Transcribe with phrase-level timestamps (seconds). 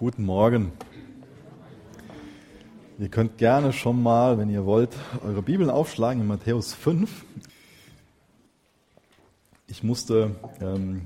[0.00, 0.72] Guten Morgen.
[2.98, 7.26] Ihr könnt gerne schon mal, wenn ihr wollt, eure Bibeln aufschlagen in Matthäus 5.
[9.66, 11.02] Ich musste ähm,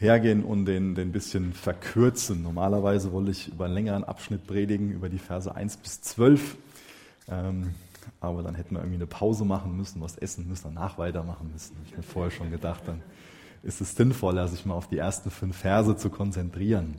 [0.00, 2.42] hergehen und den, den bisschen verkürzen.
[2.42, 6.56] Normalerweise wollte ich über einen längeren Abschnitt predigen, über die Verse 1 bis 12.
[7.28, 7.76] Ähm,
[8.18, 11.76] aber dann hätten wir irgendwie eine Pause machen müssen, was essen müssen, danach weitermachen müssen.
[11.86, 13.00] Ich mir vorher schon gedacht, dann
[13.62, 16.96] ist es sinnvoller, sich mal auf die ersten fünf Verse zu konzentrieren.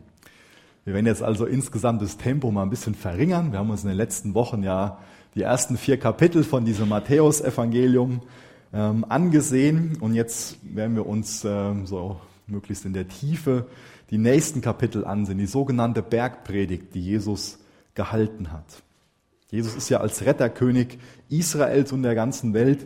[0.86, 3.52] Wir werden jetzt also insgesamt das Tempo mal ein bisschen verringern.
[3.52, 5.00] Wir haben uns in den letzten Wochen ja
[5.34, 8.22] die ersten vier Kapitel von diesem Matthäus-Evangelium
[8.72, 13.66] ähm, angesehen und jetzt werden wir uns ähm, so möglichst in der Tiefe
[14.12, 17.58] die nächsten Kapitel ansehen, die sogenannte Bergpredigt, die Jesus
[17.96, 18.84] gehalten hat.
[19.50, 22.86] Jesus ist ja als Retterkönig Israels und der ganzen Welt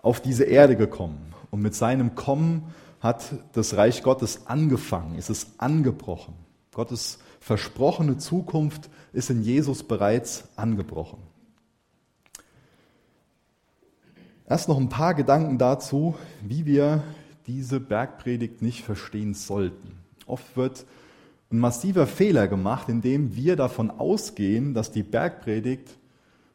[0.00, 1.34] auf diese Erde gekommen.
[1.50, 6.32] Und mit seinem Kommen hat das Reich Gottes angefangen, ist es angebrochen.
[6.72, 11.18] Gottes versprochene Zukunft ist in Jesus bereits angebrochen.
[14.48, 17.04] Erst noch ein paar Gedanken dazu, wie wir
[17.46, 19.92] diese Bergpredigt nicht verstehen sollten.
[20.26, 20.86] Oft wird
[21.52, 25.96] ein massiver Fehler gemacht, indem wir davon ausgehen, dass die Bergpredigt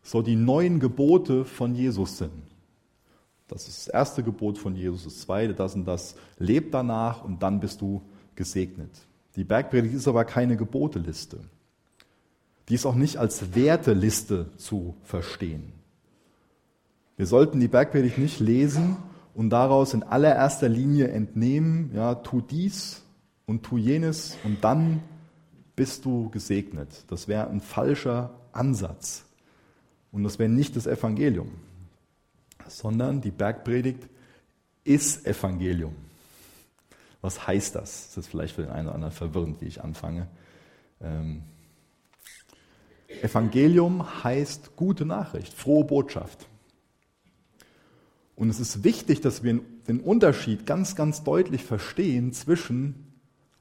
[0.04, 2.44] so die neuen Gebote von Jesus sind.
[3.48, 6.16] Das ist das erste Gebot von Jesus, das zweite, das und das.
[6.38, 8.02] Leb danach und dann bist du
[8.36, 8.92] gesegnet.
[9.36, 11.40] Die Bergpredigt ist aber keine Geboteliste.
[12.70, 15.74] Die ist auch nicht als Werteliste zu verstehen.
[17.18, 18.98] Wir sollten die Bergpredigt nicht lesen
[19.34, 23.02] und daraus in allererster Linie entnehmen, ja, tu dies
[23.46, 25.02] und tu jenes und dann
[25.76, 26.90] bist du gesegnet.
[27.08, 29.26] Das wäre ein falscher Ansatz.
[30.12, 31.52] Und das wäre nicht das Evangelium,
[32.68, 34.08] sondern die Bergpredigt
[34.84, 35.96] ist Evangelium.
[37.22, 38.08] Was heißt das?
[38.10, 40.28] Das ist vielleicht für den einen oder anderen verwirrend, wie ich anfange.
[41.02, 41.44] Ähm,
[43.22, 46.48] Evangelium heißt gute Nachricht, frohe Botschaft.
[48.36, 53.14] Und es ist wichtig, dass wir den Unterschied ganz, ganz deutlich verstehen zwischen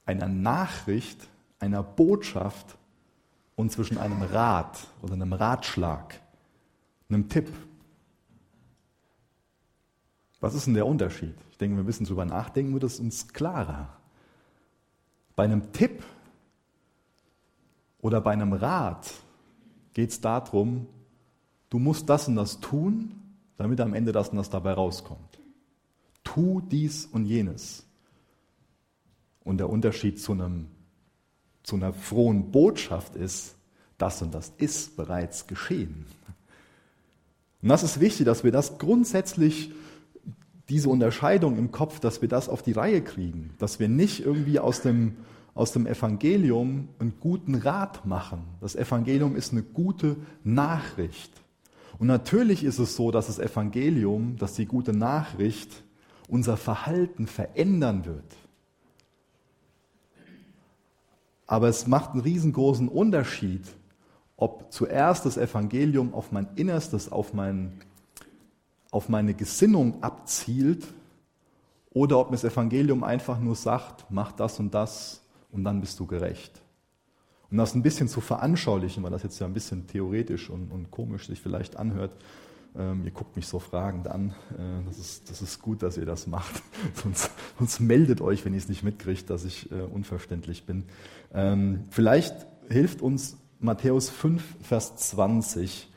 [0.07, 2.79] einer Nachricht, einer Botschaft
[3.57, 6.19] und zwischen einem Rat oder einem Ratschlag,
[7.09, 7.49] einem Tipp.
[10.41, 11.35] Was ist denn der Unterschied?
[11.51, 13.97] Ich denke, wir müssen darüber nachdenken, wird es uns klarer.
[15.37, 16.03] Bei einem Tipp
[18.01, 19.13] oder bei einem Rat
[19.93, 20.87] geht es darum,
[21.69, 23.21] du musst das und das tun,
[23.57, 25.39] damit am Ende das und das dabei rauskommt.
[26.25, 27.85] Tu dies und jenes.
[29.45, 30.69] Und der Unterschied zu, einem,
[31.63, 33.57] zu einer frohen Botschaft ist,
[33.99, 36.07] das und das ist bereits geschehen.
[37.63, 39.73] Und das ist wichtig, dass wir das grundsätzlich,
[40.71, 44.59] diese Unterscheidung im Kopf, dass wir das auf die Reihe kriegen, dass wir nicht irgendwie
[44.61, 45.17] aus dem,
[45.55, 48.45] aus dem Evangelium einen guten Rat machen.
[48.61, 51.33] Das Evangelium ist eine gute Nachricht.
[51.99, 55.83] Und natürlich ist es so, dass das Evangelium, dass die gute Nachricht
[56.29, 58.37] unser Verhalten verändern wird.
[61.47, 63.67] Aber es macht einen riesengroßen Unterschied,
[64.37, 67.73] ob zuerst das Evangelium auf mein Innerstes, auf, mein,
[68.91, 70.87] auf meine Gesinnung abzielt
[71.91, 75.99] oder ob mir das Evangelium einfach nur sagt, mach das und das und dann bist
[76.01, 76.61] du gerecht.
[77.51, 80.91] Um das ein bisschen zu veranschaulichen, weil das jetzt ja ein bisschen theoretisch und, und
[80.91, 82.13] komisch sich vielleicht anhört,
[82.79, 86.07] ähm, ihr guckt mich so fragend an, äh, das, ist, das ist gut, dass ihr
[86.07, 86.63] das macht,
[86.95, 90.85] sonst, sonst meldet euch, wenn ihr es nicht mitkriegt, dass ich äh, unverständlich bin.
[91.35, 95.89] Ähm, vielleicht hilft uns Matthäus 5, Vers 20.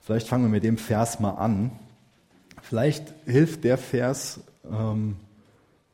[0.00, 1.72] Vielleicht fangen wir mit dem Vers mal an.
[2.66, 5.16] Vielleicht hilft der Vers ähm,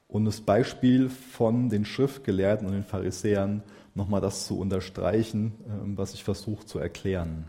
[0.07, 3.65] und das Beispiel von den Schriftgelehrten und den Pharisäern
[3.97, 7.49] nochmal das zu unterstreichen, ähm, was ich versuche zu erklären.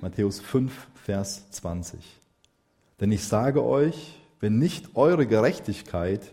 [0.00, 0.72] Matthäus 5,
[1.04, 2.00] Vers 20.
[3.00, 6.32] Denn ich sage euch, wenn nicht eure Gerechtigkeit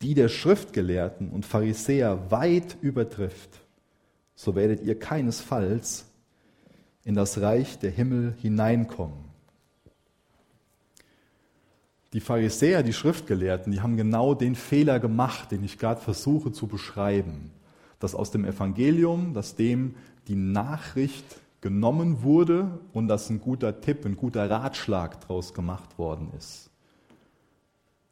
[0.00, 3.60] die der Schriftgelehrten und Pharisäer weit übertrifft,
[4.34, 6.06] so werdet ihr keinesfalls
[7.04, 9.31] in das Reich der Himmel hineinkommen.
[12.12, 16.66] Die Pharisäer, die Schriftgelehrten, die haben genau den Fehler gemacht, den ich gerade versuche zu
[16.66, 17.50] beschreiben.
[18.00, 19.94] Dass aus dem Evangelium, dass dem
[20.28, 21.24] die Nachricht
[21.62, 26.68] genommen wurde und dass ein guter Tipp, ein guter Ratschlag daraus gemacht worden ist.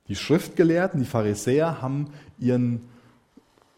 [0.08, 2.08] Die Schriftgelehrten, die Pharisäer haben
[2.38, 2.80] ihren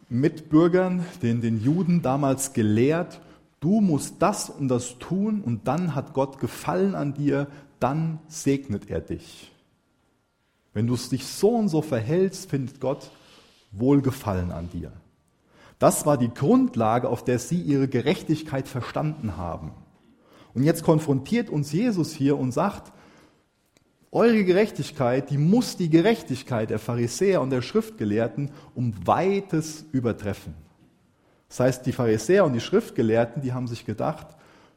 [0.08, 3.20] Mitbürgern, den, den Juden damals gelehrt,
[3.60, 7.48] du musst das und das tun und dann hat Gott Gefallen an dir,
[7.80, 9.51] dann segnet er dich.
[10.72, 13.10] Wenn du dich so und so verhältst, findet Gott
[13.72, 14.92] Wohlgefallen an dir.
[15.78, 19.72] Das war die Grundlage, auf der sie ihre Gerechtigkeit verstanden haben.
[20.54, 22.92] Und jetzt konfrontiert uns Jesus hier und sagt,
[24.10, 30.54] eure Gerechtigkeit, die muss die Gerechtigkeit der Pharisäer und der Schriftgelehrten um weites übertreffen.
[31.48, 34.26] Das heißt, die Pharisäer und die Schriftgelehrten, die haben sich gedacht,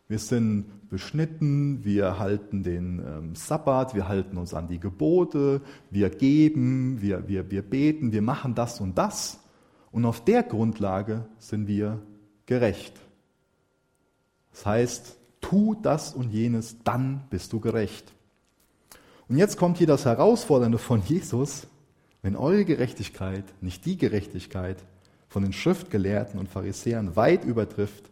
[0.07, 6.09] wir sind beschnitten, wir halten den ähm, Sabbat, wir halten uns an die Gebote, wir
[6.09, 9.39] geben, wir, wir, wir beten, wir machen das und das.
[9.91, 12.01] Und auf der Grundlage sind wir
[12.45, 12.93] gerecht.
[14.51, 18.13] Das heißt, tu das und jenes, dann bist du gerecht.
[19.27, 21.67] Und jetzt kommt hier das Herausfordernde von Jesus,
[22.21, 24.83] wenn eure Gerechtigkeit nicht die Gerechtigkeit
[25.27, 28.11] von den Schriftgelehrten und Pharisäern weit übertrifft,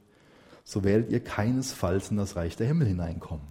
[0.63, 3.48] so werdet ihr keinesfalls in das Reich der Himmel hineinkommen.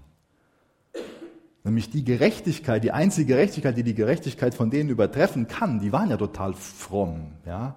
[1.64, 6.10] Nämlich die Gerechtigkeit, die einzige Gerechtigkeit, die die Gerechtigkeit von denen übertreffen kann, die waren
[6.10, 7.32] ja total fromm.
[7.46, 7.76] Ja?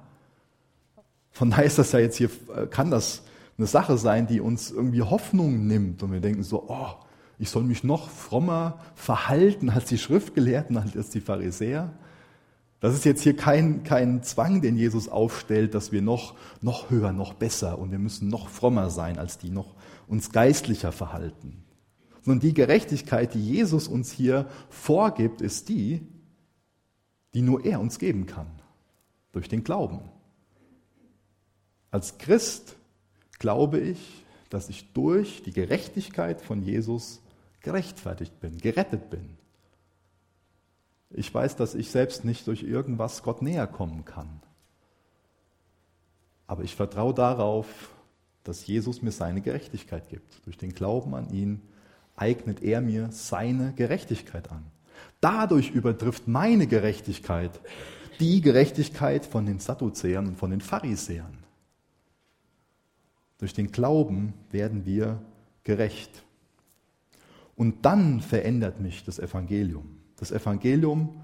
[1.31, 3.23] Von daher ist das ja jetzt hier, äh, kann das
[3.57, 6.95] eine Sache sein, die uns irgendwie Hoffnung nimmt und wir denken so, oh,
[7.37, 11.93] ich soll mich noch frommer verhalten als die Schriftgelehrten, als die Pharisäer.
[12.79, 17.13] Das ist jetzt hier kein, kein Zwang, den Jesus aufstellt, dass wir noch, noch höher,
[17.13, 19.75] noch besser und wir müssen noch frommer sein als die, noch
[20.07, 21.63] uns geistlicher verhalten.
[22.21, 26.07] Sondern die Gerechtigkeit, die Jesus uns hier vorgibt, ist die,
[27.33, 28.47] die nur er uns geben kann.
[29.31, 29.99] Durch den Glauben.
[31.91, 32.75] Als Christ
[33.39, 37.21] glaube ich, dass ich durch die Gerechtigkeit von Jesus
[37.61, 39.37] gerechtfertigt bin, gerettet bin.
[41.17, 44.41] Ich weiß, dass ich selbst nicht durch irgendwas Gott näher kommen kann.
[46.45, 47.67] Aber ich vertraue darauf,
[48.43, 50.45] dass Jesus mir seine Gerechtigkeit gibt.
[50.45, 51.61] Durch den Glauben an ihn
[52.17, 54.65] eignet er mir seine Gerechtigkeit an.
[55.21, 57.59] Dadurch übertrifft meine Gerechtigkeit
[58.19, 61.37] die Gerechtigkeit von den Sadduzäern und von den Pharisäern.
[63.37, 65.21] Durch den Glauben werden wir
[65.63, 66.23] gerecht.
[67.55, 69.94] Und dann verändert mich das Evangelium.
[70.17, 71.21] Das Evangelium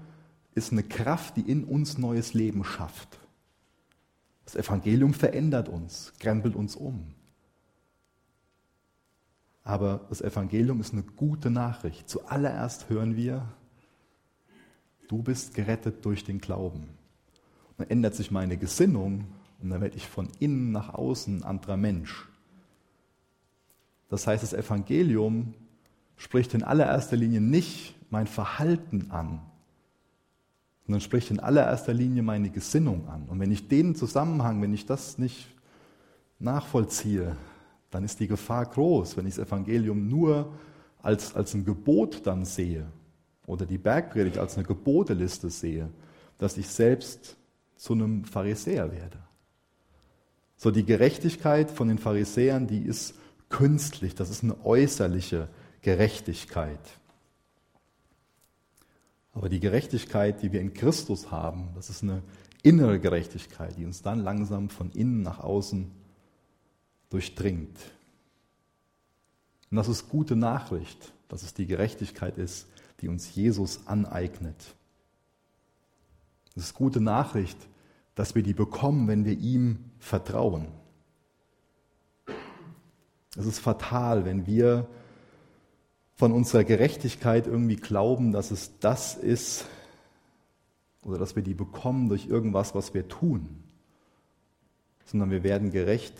[0.54, 3.18] ist eine Kraft, die in uns neues Leben schafft.
[4.44, 7.14] Das Evangelium verändert uns, krempelt uns um.
[9.64, 12.08] Aber das Evangelium ist eine gute Nachricht.
[12.08, 13.48] Zuallererst hören wir,
[15.08, 16.88] du bist gerettet durch den Glauben.
[17.78, 19.26] dann ändert sich meine Gesinnung
[19.60, 22.28] und dann werde ich von innen nach außen ein anderer Mensch.
[24.08, 25.54] Das heißt, das Evangelium
[26.16, 29.40] spricht in allererster Linie nicht mein Verhalten an,
[30.84, 33.24] sondern spricht in allererster Linie meine Gesinnung an.
[33.28, 35.48] Und wenn ich den Zusammenhang, wenn ich das nicht
[36.38, 37.36] nachvollziehe,
[37.90, 40.52] dann ist die Gefahr groß, wenn ich das Evangelium nur
[41.02, 42.86] als, als ein Gebot dann sehe
[43.46, 45.88] oder die Bergpredigt als eine Geboteliste sehe,
[46.38, 47.36] dass ich selbst
[47.76, 49.18] zu einem Pharisäer werde.
[50.56, 53.14] So die Gerechtigkeit von den Pharisäern, die ist
[53.48, 55.48] künstlich, das ist eine äußerliche
[55.80, 56.78] Gerechtigkeit.
[59.32, 62.22] Aber die Gerechtigkeit, die wir in Christus haben, das ist eine
[62.62, 65.90] innere Gerechtigkeit, die uns dann langsam von innen nach außen
[67.10, 67.78] durchdringt.
[69.70, 72.68] Und das ist gute Nachricht, dass es die Gerechtigkeit ist,
[73.00, 74.74] die uns Jesus aneignet.
[76.54, 77.56] Es ist gute Nachricht,
[78.14, 80.68] dass wir die bekommen, wenn wir ihm vertrauen.
[83.36, 84.86] Es ist fatal, wenn wir
[86.22, 89.64] von unserer Gerechtigkeit irgendwie glauben, dass es das ist
[91.02, 93.48] oder dass wir die bekommen durch irgendwas, was wir tun,
[95.04, 96.14] sondern wir werden gerecht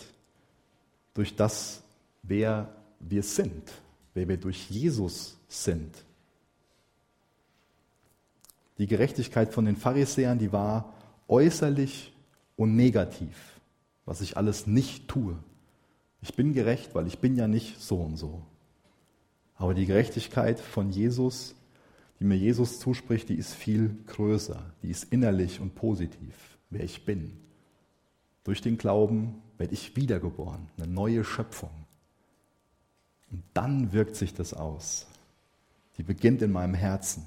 [1.15, 1.85] durch das,
[2.25, 3.71] wer wir sind,
[4.13, 5.95] wer wir durch Jesus sind.
[8.79, 10.95] Die Gerechtigkeit von den Pharisäern, die war
[11.29, 12.13] äußerlich
[12.57, 13.61] und negativ,
[14.05, 15.39] was ich alles nicht tue.
[16.23, 18.43] Ich bin gerecht, weil ich bin ja nicht so und so.
[19.63, 21.55] Aber die Gerechtigkeit von Jesus,
[22.19, 24.61] die mir Jesus zuspricht, die ist viel größer.
[24.83, 27.39] Die ist innerlich und positiv, wer ich bin.
[28.43, 31.71] Durch den Glauben werde ich wiedergeboren, eine neue Schöpfung.
[33.31, 35.07] Und dann wirkt sich das aus.
[35.97, 37.25] Die beginnt in meinem Herzen.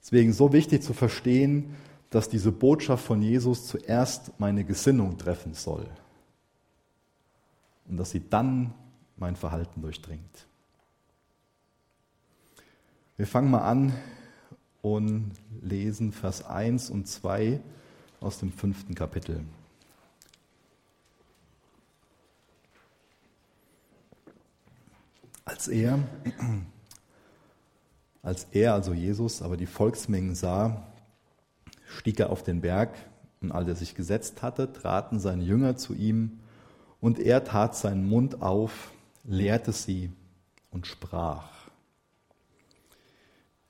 [0.00, 1.76] Deswegen so wichtig zu verstehen,
[2.10, 5.86] dass diese Botschaft von Jesus zuerst meine Gesinnung treffen soll
[7.88, 8.74] und dass sie dann
[9.22, 10.48] mein Verhalten durchdringt.
[13.16, 13.92] Wir fangen mal an
[14.82, 17.60] und lesen Vers 1 und 2
[18.20, 19.44] aus dem fünften Kapitel.
[25.44, 26.00] Als er,
[28.22, 30.84] als er, also Jesus, aber die Volksmengen sah,
[31.86, 32.92] stieg er auf den Berg
[33.40, 36.40] Und als er sich gesetzt hatte, traten seine Jünger zu ihm,
[37.00, 38.92] und er tat seinen Mund auf,
[39.24, 40.10] lehrte sie
[40.70, 41.48] und sprach.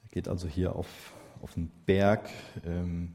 [0.04, 0.88] Er geht also hier auf,
[1.40, 2.28] auf den Berg,
[2.64, 3.14] ähm,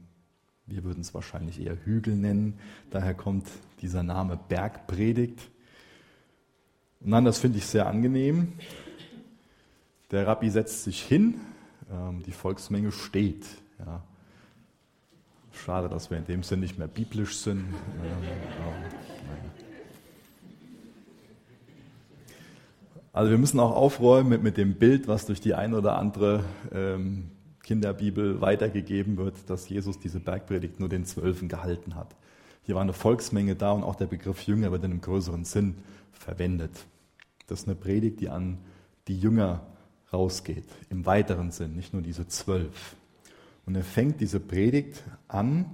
[0.66, 2.58] wir würden es wahrscheinlich eher Hügel nennen,
[2.90, 3.48] daher kommt
[3.80, 5.48] dieser Name Bergpredigt.
[7.00, 8.52] Und dann, das finde ich sehr angenehm.
[10.10, 11.40] Der Rabbi setzt sich hin,
[11.90, 13.46] ähm, die Volksmenge steht.
[13.78, 14.02] Ja.
[15.52, 17.64] Schade, dass wir in dem Sinn nicht mehr biblisch sind.
[23.18, 26.44] Also wir müssen auch aufräumen mit, mit dem Bild, was durch die ein oder andere
[26.70, 27.32] ähm,
[27.64, 32.14] Kinderbibel weitergegeben wird, dass Jesus diese Bergpredigt nur den Zwölfen gehalten hat.
[32.62, 35.78] Hier war eine Volksmenge da und auch der Begriff Jünger wird in einem größeren Sinn
[36.12, 36.70] verwendet.
[37.48, 38.58] Das ist eine Predigt, die an
[39.08, 39.62] die Jünger
[40.12, 42.94] rausgeht, im weiteren Sinn, nicht nur diese zwölf.
[43.66, 45.66] Und er fängt diese Predigt an,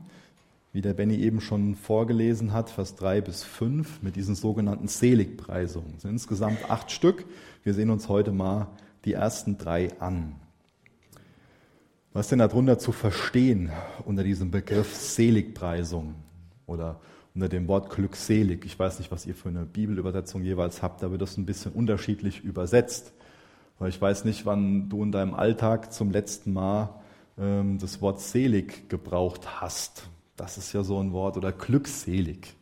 [0.74, 5.94] wie der Benny eben schon vorgelesen hat, Vers 3 bis 5, mit diesen sogenannten Seligpreisungen.
[5.96, 7.24] Es sind insgesamt acht Stück.
[7.62, 8.66] Wir sehen uns heute mal
[9.04, 10.34] die ersten drei an.
[12.12, 13.70] Was ist denn darunter zu verstehen
[14.04, 16.16] unter diesem Begriff Seligpreisung
[16.66, 17.00] oder
[17.36, 18.64] unter dem Wort glückselig?
[18.64, 21.70] Ich weiß nicht, was ihr für eine Bibelübersetzung jeweils habt, da wird das ein bisschen
[21.70, 23.12] unterschiedlich übersetzt.
[23.78, 27.00] Weil ich weiß nicht, wann du in deinem Alltag zum letzten Mal
[27.38, 30.08] ähm, das Wort selig gebraucht hast.
[30.36, 32.54] Das ist ja so ein Wort, oder glückselig.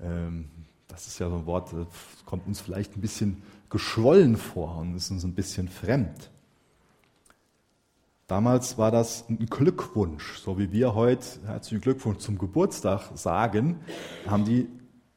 [0.00, 0.50] Ähm,
[0.88, 1.86] das ist ja so ein Wort, das
[2.26, 6.30] kommt uns vielleicht ein bisschen geschwollen vor und ist uns ein bisschen fremd.
[8.26, 13.80] Damals war das ein Glückwunsch, so wie wir heute herzlichen Glückwunsch zum Geburtstag sagen,
[14.26, 14.68] haben die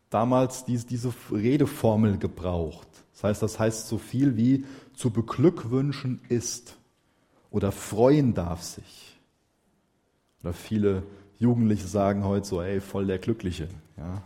[0.10, 2.88] damals diese, Redeformel gebraucht.
[3.14, 6.78] Das heißt, das heißt so viel wie zu beglückwünschen ist
[7.52, 9.20] oder freuen darf sich.
[10.42, 11.04] Oder viele
[11.44, 13.68] Jugendliche sagen heute so, ey, voll der Glückliche.
[13.98, 14.24] Ja.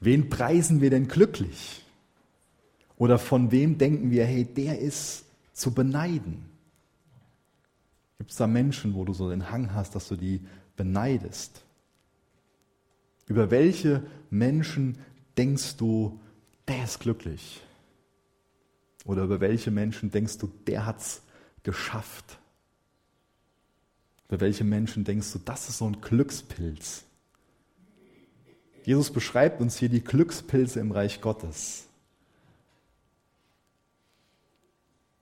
[0.00, 1.84] Wen preisen wir denn glücklich?
[2.96, 6.44] Oder von wem denken wir, hey, der ist zu beneiden?
[8.18, 10.40] Gibt es da Menschen, wo du so den Hang hast, dass du die
[10.76, 11.62] beneidest?
[13.26, 14.98] Über welche Menschen
[15.36, 16.18] denkst du,
[16.66, 17.62] der ist glücklich?
[19.04, 21.22] Oder über welche Menschen denkst du, der hat es
[21.62, 22.38] geschafft?
[24.28, 27.04] Über welche Menschen denkst du, das ist so ein Glückspilz?
[28.84, 31.86] Jesus beschreibt uns hier die Glückspilze im Reich Gottes.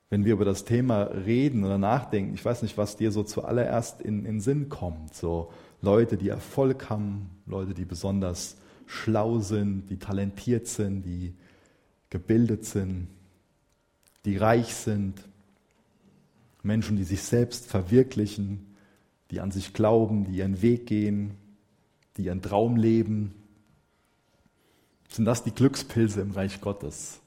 [0.09, 4.01] Wenn wir über das Thema reden oder nachdenken, ich weiß nicht, was dir so zuallererst
[4.01, 5.15] in den Sinn kommt.
[5.15, 11.35] So Leute, die Erfolg haben, Leute, die besonders schlau sind, die talentiert sind, die
[12.09, 13.09] gebildet sind,
[14.25, 15.21] die reich sind,
[16.63, 18.76] Menschen, die sich selbst verwirklichen,
[19.31, 21.37] die an sich glauben, die ihren Weg gehen,
[22.17, 23.35] die ihren Traum leben.
[25.09, 27.21] Sind das die Glückspilze im Reich Gottes?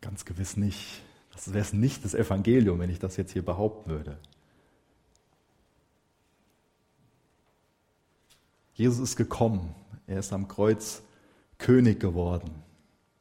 [0.00, 1.02] Ganz gewiss nicht.
[1.32, 4.18] Das wäre nicht das Evangelium, wenn ich das jetzt hier behaupten würde.
[8.74, 9.74] Jesus ist gekommen.
[10.06, 11.02] Er ist am Kreuz
[11.58, 12.50] König geworden.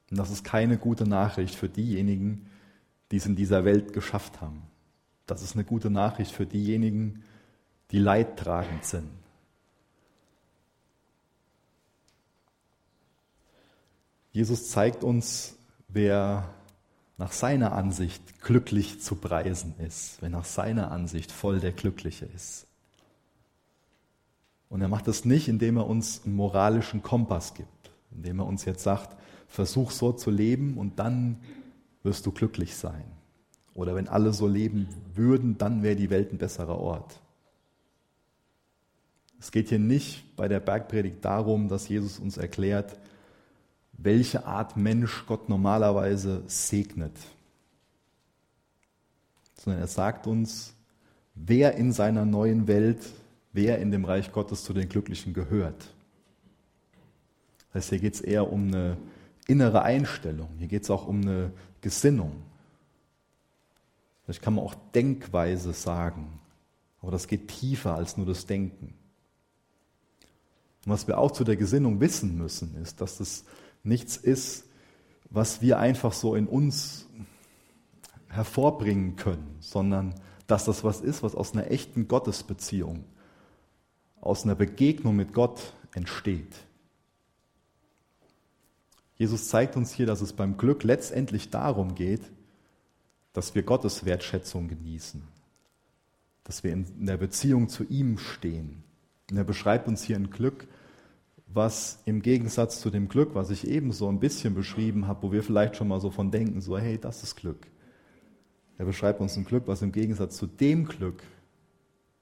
[0.09, 2.49] Und das ist keine gute Nachricht für diejenigen,
[3.11, 4.61] die es in dieser Welt geschafft haben.
[5.27, 7.23] Das ist eine gute Nachricht für diejenigen,
[7.91, 9.09] die leidtragend sind.
[14.31, 15.55] Jesus zeigt uns,
[15.87, 16.53] wer
[17.17, 22.67] nach seiner Ansicht glücklich zu preisen ist, wer nach seiner Ansicht voll der Glückliche ist.
[24.69, 28.65] Und er macht das nicht, indem er uns einen moralischen Kompass gibt, indem er uns
[28.65, 29.17] jetzt sagt,
[29.47, 31.39] versuch so zu leben und dann
[32.03, 33.16] wirst du glücklich sein.
[33.77, 37.21] Oder wenn alle so leben würden, dann wäre die Welt ein besserer Ort.
[39.39, 42.97] Es geht hier nicht bei der Bergpredigt darum, dass Jesus uns erklärt,
[43.93, 47.15] welche Art Mensch Gott normalerweise segnet,
[49.53, 50.73] sondern er sagt uns,
[51.35, 53.05] wer in seiner neuen Welt,
[53.53, 55.93] wer in dem Reich Gottes zu den Glücklichen gehört.
[57.67, 58.97] Das heißt, hier geht es eher um eine
[59.45, 62.31] innere Einstellung, hier geht es auch um eine Gesinnung.
[64.27, 66.41] Vielleicht kann man auch Denkweise sagen,
[67.01, 68.93] aber das geht tiefer als nur das Denken.
[70.85, 73.45] Und was wir auch zu der Gesinnung wissen müssen, ist, dass das
[73.83, 74.65] nichts ist,
[75.29, 77.07] was wir einfach so in uns
[78.27, 80.13] hervorbringen können, sondern
[80.45, 83.05] dass das was ist, was aus einer echten Gottesbeziehung,
[84.19, 86.53] aus einer Begegnung mit Gott entsteht.
[89.15, 92.23] Jesus zeigt uns hier, dass es beim Glück letztendlich darum geht,
[93.37, 95.21] dass wir Gottes Wertschätzung genießen,
[96.43, 98.81] dass wir in der Beziehung zu ihm stehen.
[99.29, 100.67] Und er beschreibt uns hier ein Glück,
[101.45, 105.31] was im Gegensatz zu dem Glück, was ich eben so ein bisschen beschrieben habe, wo
[105.31, 107.67] wir vielleicht schon mal so von denken, so hey, das ist Glück.
[108.79, 111.21] Er beschreibt uns ein Glück, was im Gegensatz zu dem Glück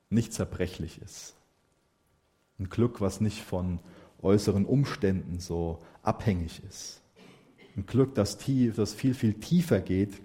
[0.10, 1.34] nicht zerbrechlich ist.
[2.60, 3.80] Ein Glück, was nicht von
[4.22, 7.00] äußeren Umständen so abhängig ist.
[7.78, 10.20] Ein Glück, das, tief, das viel, viel tiefer geht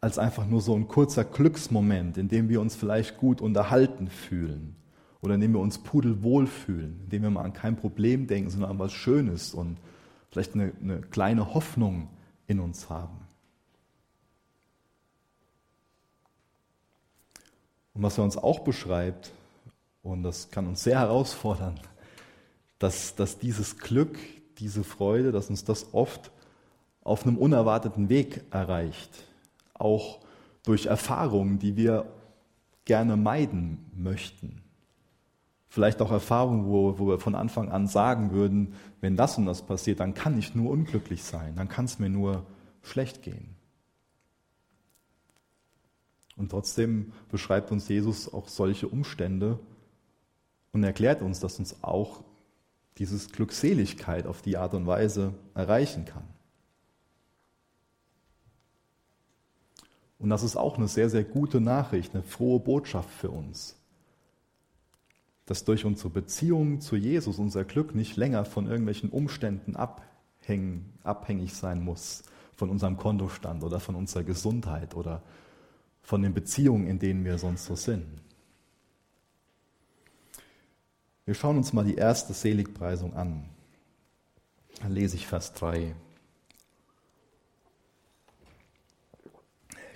[0.00, 4.76] als einfach nur so ein kurzer Glücksmoment, in dem wir uns vielleicht gut unterhalten fühlen
[5.20, 8.50] oder in dem wir uns pudelwohl fühlen, in dem wir mal an kein Problem denken,
[8.50, 9.76] sondern an was Schönes und
[10.30, 12.08] vielleicht eine, eine kleine Hoffnung
[12.46, 13.18] in uns haben.
[17.92, 19.32] Und was er uns auch beschreibt,
[20.02, 21.78] und das kann uns sehr herausfordern,
[22.78, 24.18] dass, dass dieses Glück,
[24.58, 26.30] diese Freude, dass uns das oft
[27.02, 29.10] auf einem unerwarteten Weg erreicht.
[29.80, 30.20] Auch
[30.62, 32.06] durch Erfahrungen, die wir
[32.84, 34.62] gerne meiden möchten.
[35.68, 39.62] Vielleicht auch Erfahrungen, wo, wo wir von Anfang an sagen würden, wenn das und das
[39.62, 42.44] passiert, dann kann ich nur unglücklich sein, dann kann es mir nur
[42.82, 43.54] schlecht gehen.
[46.36, 49.60] Und trotzdem beschreibt uns Jesus auch solche Umstände
[50.72, 52.24] und erklärt uns, dass uns auch
[52.98, 56.24] dieses Glückseligkeit auf die Art und Weise erreichen kann.
[60.20, 63.74] Und das ist auch eine sehr, sehr gute Nachricht, eine frohe Botschaft für uns.
[65.46, 71.54] Dass durch unsere Beziehung zu Jesus unser Glück nicht länger von irgendwelchen Umständen abhängen, abhängig
[71.54, 72.22] sein muss,
[72.54, 75.22] von unserem Kontostand oder von unserer Gesundheit oder
[76.02, 78.06] von den Beziehungen, in denen wir sonst so sind.
[81.24, 83.48] Wir schauen uns mal die erste Seligpreisung an.
[84.82, 85.94] Dann lese ich Vers 3.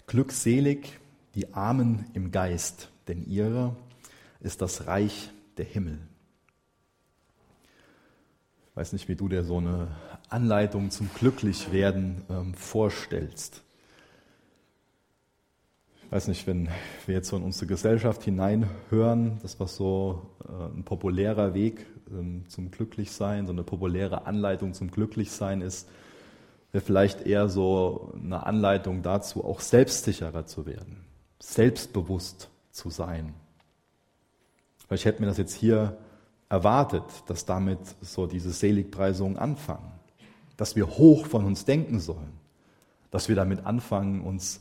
[0.07, 0.99] Glückselig
[1.35, 3.77] die Armen im Geist, denn ihrer
[4.41, 5.99] ist das Reich der Himmel.
[8.71, 9.89] Ich weiß nicht, wie du dir so eine
[10.29, 13.65] Anleitung zum Glücklichwerden ähm, vorstellst
[16.15, 16.69] weiß nicht, wenn
[17.07, 22.45] wir jetzt so in unsere Gesellschaft hineinhören, das war so äh, ein populärer Weg ähm,
[22.47, 25.89] zum Glücklichsein, so eine populäre Anleitung zum Glücklichsein ist,
[26.75, 31.05] wäre vielleicht eher so eine Anleitung dazu, auch selbstsicherer zu werden,
[31.39, 33.33] selbstbewusst zu sein.
[34.89, 35.97] Weil ich hätte mir das jetzt hier
[36.49, 39.93] erwartet, dass damit so diese Seligpreisungen anfangen,
[40.57, 42.33] dass wir hoch von uns denken sollen,
[43.13, 44.61] dass wir damit anfangen, uns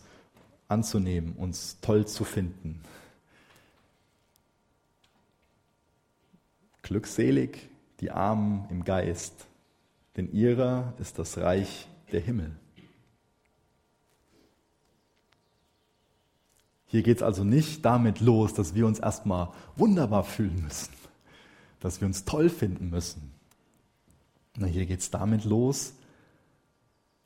[0.68, 2.84] anzunehmen, uns toll zu finden.
[6.84, 7.58] Glückselig
[8.02, 9.48] die Armen im Geist,
[10.16, 12.56] denn ihrer ist das Reich der Himmel.
[16.86, 20.94] Hier geht es also nicht damit los, dass wir uns erstmal wunderbar fühlen müssen,
[21.80, 23.34] dass wir uns toll finden müssen.
[24.64, 25.96] Hier geht es damit los,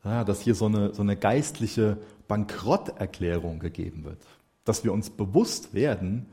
[0.03, 1.97] dass hier so eine, so eine geistliche
[2.29, 4.21] Bankrotterklärung gegeben wird.
[4.63, 6.27] Dass wir uns bewusst werden,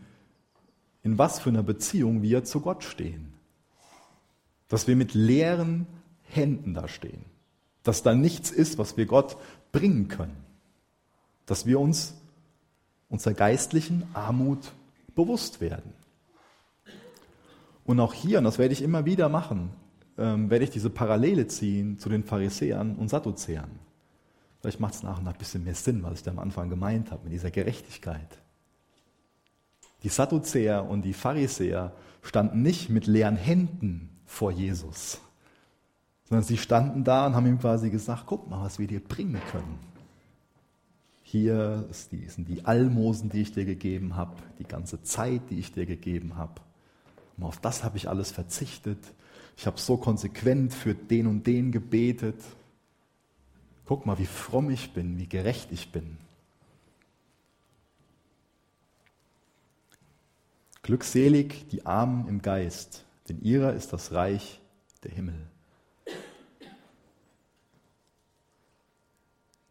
[1.02, 3.34] in was für einer Beziehung wir zu Gott stehen.
[4.68, 5.88] Dass wir mit leeren
[6.22, 7.24] Händen da stehen.
[7.84, 9.36] Dass da nichts ist, was wir Gott
[9.70, 10.36] bringen können.
[11.46, 12.14] Dass wir uns
[13.08, 14.72] unserer geistlichen Armut
[15.14, 15.92] bewusst werden.
[17.84, 19.70] Und auch hier, und das werde ich immer wieder machen,
[20.18, 23.70] ähm, werde ich diese Parallele ziehen zu den Pharisäern und Sadduzäern.
[24.60, 26.70] Vielleicht macht es nach und nach ein bisschen mehr Sinn, was ich da am Anfang
[26.70, 28.38] gemeint habe, mit dieser Gerechtigkeit.
[30.02, 31.92] Die Sadduzäer und die Pharisäer
[32.22, 35.20] standen nicht mit leeren Händen vor Jesus,
[36.28, 39.40] sondern sie standen da und haben ihm quasi gesagt, guck mal, was wir dir bringen
[39.50, 39.78] können.
[41.22, 45.84] Hier sind die Almosen, die ich dir gegeben habe, die ganze Zeit, die ich dir
[45.84, 46.60] gegeben habe.
[47.36, 48.98] Und auf das habe ich alles verzichtet.
[49.56, 52.40] Ich habe so konsequent für den und den gebetet.
[53.84, 56.16] Guck mal, wie fromm ich bin, wie gerecht ich bin.
[60.82, 64.60] Glückselig die Armen im Geist, denn ihrer ist das Reich
[65.02, 65.34] der Himmel.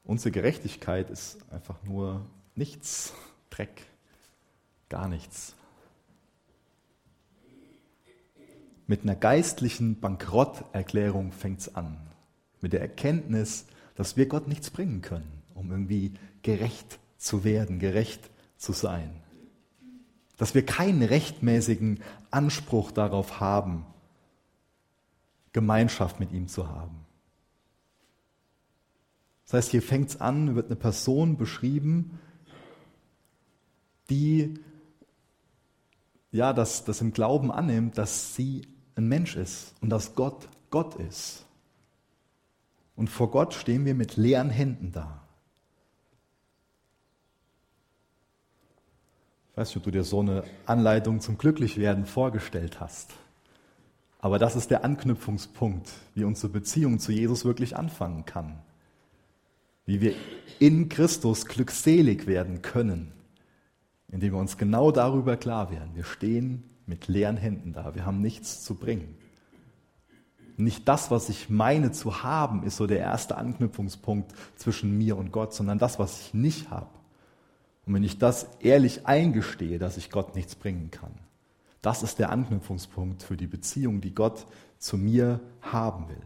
[0.03, 3.13] Unsere Gerechtigkeit ist einfach nur nichts,
[3.49, 3.85] Dreck,
[4.89, 5.55] gar nichts.
[8.85, 11.97] Mit einer geistlichen Bankrotterklärung fängt es an.
[12.59, 18.29] Mit der Erkenntnis, dass wir Gott nichts bringen können, um irgendwie gerecht zu werden, gerecht
[18.57, 19.09] zu sein.
[20.37, 23.85] Dass wir keinen rechtmäßigen Anspruch darauf haben,
[25.53, 27.02] Gemeinschaft mit ihm zu haben.
[29.53, 32.17] Das heißt, hier fängt es an, wird eine Person beschrieben,
[34.09, 34.55] die
[36.31, 40.95] ja, das, das im Glauben annimmt, dass sie ein Mensch ist und dass Gott Gott
[40.95, 41.45] ist.
[42.95, 45.21] Und vor Gott stehen wir mit leeren Händen da.
[49.51, 53.11] Ich weiß nicht, ob du dir so eine Anleitung zum Glücklichwerden vorgestellt hast.
[54.17, 58.63] Aber das ist der Anknüpfungspunkt, wie unsere Beziehung zu Jesus wirklich anfangen kann.
[59.85, 60.13] Wie wir
[60.59, 63.11] in Christus glückselig werden können,
[64.09, 65.91] indem wir uns genau darüber klar werden.
[65.95, 67.95] Wir stehen mit leeren Händen da.
[67.95, 69.15] Wir haben nichts zu bringen.
[70.55, 75.31] Nicht das, was ich meine zu haben, ist so der erste Anknüpfungspunkt zwischen mir und
[75.31, 76.89] Gott, sondern das, was ich nicht habe.
[77.85, 81.13] Und wenn ich das ehrlich eingestehe, dass ich Gott nichts bringen kann,
[81.81, 84.45] das ist der Anknüpfungspunkt für die Beziehung, die Gott
[84.77, 86.21] zu mir haben will.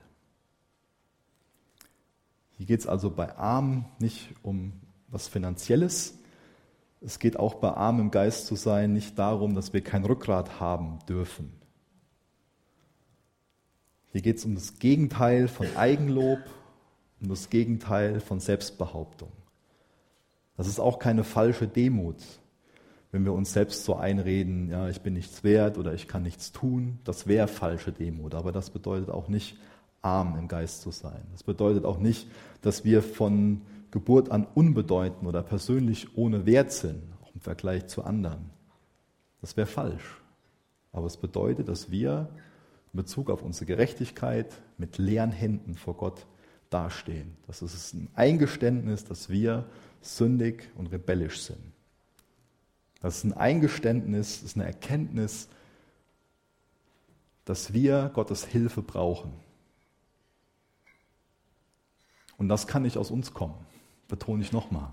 [2.58, 4.74] Hier geht es also bei Armen nicht um
[5.10, 6.18] was Finanzielles.
[7.02, 10.60] Es geht auch bei Arm im Geist zu sein nicht darum, dass wir kein Rückgrat
[10.60, 11.54] haben dürfen.
[14.12, 16.40] Hier geht es um das Gegenteil von Eigenlob,
[17.22, 19.32] um das Gegenteil von Selbstbehauptung.
[20.56, 22.16] Das ist auch keine falsche Demut,
[23.12, 26.52] wenn wir uns selbst so einreden, ja, ich bin nichts wert oder ich kann nichts
[26.52, 27.00] tun.
[27.04, 29.58] Das wäre falsche Demut, aber das bedeutet auch nicht,
[30.02, 31.22] arm im Geist zu sein.
[31.32, 32.28] Das bedeutet auch nicht,
[32.62, 38.04] dass wir von Geburt an unbedeutend oder persönlich ohne Wert sind, auch im Vergleich zu
[38.04, 38.50] anderen.
[39.42, 40.22] Das wäre falsch.
[40.92, 42.30] Aber es bedeutet, dass wir
[42.94, 46.26] in Bezug auf unsere Gerechtigkeit mit leeren Händen vor Gott
[46.70, 47.38] dastehen.
[47.48, 49.66] Das ist ein Eingeständnis, dass wir
[50.02, 51.62] sündig und rebellisch sind.
[53.02, 55.48] Das ist ein Eingeständnis, das ist eine Erkenntnis,
[57.46, 59.32] dass wir Gottes Hilfe brauchen.
[62.38, 63.56] Und das kann nicht aus uns kommen,
[64.08, 64.90] betone ich nochmal.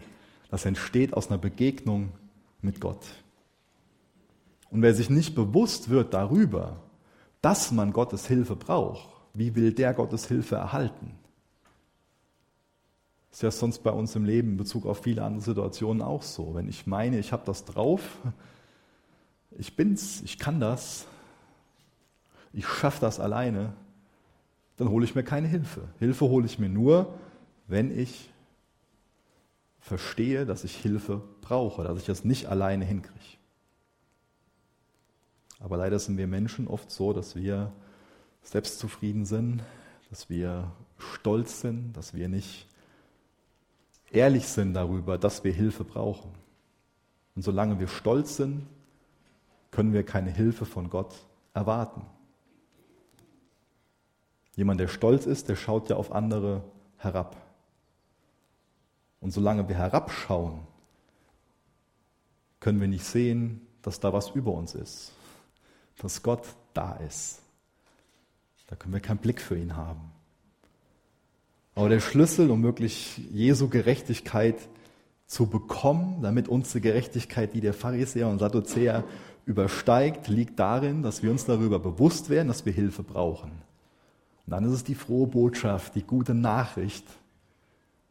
[0.50, 2.12] Das entsteht aus einer Begegnung
[2.62, 3.04] mit Gott.
[4.70, 6.76] Und wer sich nicht bewusst wird darüber,
[7.42, 11.12] dass man Gottes Hilfe braucht, wie will der Gottes Hilfe erhalten?
[13.30, 16.54] Ist ja sonst bei uns im Leben in Bezug auf viele andere Situationen auch so.
[16.54, 18.18] Wenn ich meine, ich habe das drauf,
[19.58, 21.06] ich bin's, ich kann das,
[22.52, 23.72] ich schaffe das alleine,
[24.76, 25.88] dann hole ich mir keine Hilfe.
[25.98, 27.12] Hilfe hole ich mir nur,
[27.66, 28.30] wenn ich
[29.80, 33.18] verstehe, dass ich Hilfe brauche, dass ich das nicht alleine hinkriege.
[35.60, 37.72] Aber leider sind wir Menschen oft so, dass wir
[38.42, 39.62] selbstzufrieden sind,
[40.10, 42.66] dass wir stolz sind, dass wir nicht
[44.10, 46.30] ehrlich sind darüber, dass wir Hilfe brauchen.
[47.34, 48.66] Und solange wir stolz sind,
[49.70, 51.14] können wir keine Hilfe von Gott
[51.52, 52.02] erwarten.
[54.54, 56.62] Jemand, der stolz ist, der schaut ja auf andere
[56.98, 57.43] herab.
[59.24, 60.60] Und solange wir herabschauen,
[62.60, 65.12] können wir nicht sehen, dass da was über uns ist,
[65.96, 67.40] dass Gott da ist.
[68.66, 70.12] Da können wir keinen Blick für ihn haben.
[71.74, 74.56] Aber der Schlüssel, um wirklich Jesu Gerechtigkeit
[75.26, 79.04] zu bekommen, damit unsere Gerechtigkeit die der Pharisäer und Sadduzäer
[79.46, 83.52] übersteigt, liegt darin, dass wir uns darüber bewusst werden, dass wir Hilfe brauchen.
[84.44, 87.06] Und dann ist es die frohe Botschaft, die gute Nachricht,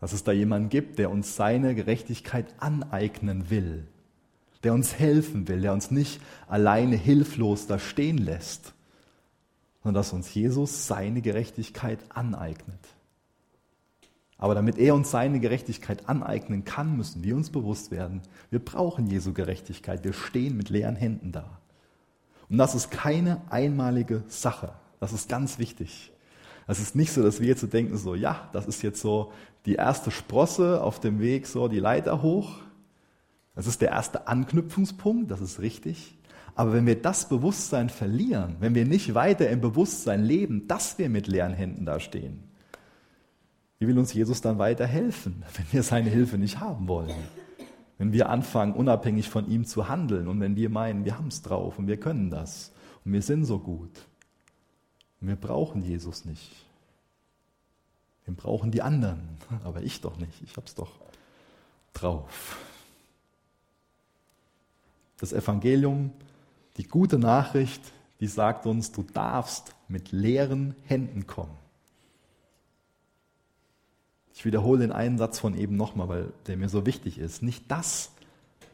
[0.03, 3.87] dass es da jemanden gibt, der uns seine Gerechtigkeit aneignen will,
[4.65, 8.73] der uns helfen will, der uns nicht alleine hilflos da stehen lässt,
[9.81, 12.81] sondern dass uns Jesus seine Gerechtigkeit aneignet.
[14.37, 19.07] Aber damit er uns seine Gerechtigkeit aneignen kann, müssen wir uns bewusst werden, wir brauchen
[19.07, 20.03] Jesu Gerechtigkeit.
[20.03, 21.59] Wir stehen mit leeren Händen da.
[22.49, 24.73] Und das ist keine einmalige Sache.
[24.99, 26.12] Das ist ganz wichtig.
[26.67, 29.31] Es ist nicht so, dass wir jetzt denken, so, ja, das ist jetzt so
[29.65, 32.59] die erste Sprosse auf dem Weg, so die Leiter hoch.
[33.55, 36.17] Das ist der erste Anknüpfungspunkt, das ist richtig.
[36.55, 41.09] Aber wenn wir das Bewusstsein verlieren, wenn wir nicht weiter im Bewusstsein leben, dass wir
[41.09, 42.43] mit leeren Händen da stehen,
[43.79, 47.11] wie will uns Jesus dann weiterhelfen, wenn wir seine Hilfe nicht haben wollen?
[47.97, 51.41] Wenn wir anfangen, unabhängig von ihm zu handeln und wenn wir meinen, wir haben es
[51.41, 52.71] drauf und wir können das
[53.05, 53.91] und wir sind so gut.
[55.23, 56.51] Und wir brauchen Jesus nicht.
[58.25, 59.21] Wir brauchen die anderen,
[59.63, 60.33] aber ich doch nicht.
[60.43, 60.91] Ich habe es doch
[61.93, 62.57] drauf.
[65.17, 66.11] Das Evangelium,
[66.75, 67.81] die gute Nachricht,
[68.19, 71.57] die sagt uns, du darfst mit leeren Händen kommen.
[74.33, 77.41] Ich wiederhole den einen Satz von eben nochmal, weil der mir so wichtig ist.
[77.41, 78.11] Nicht das,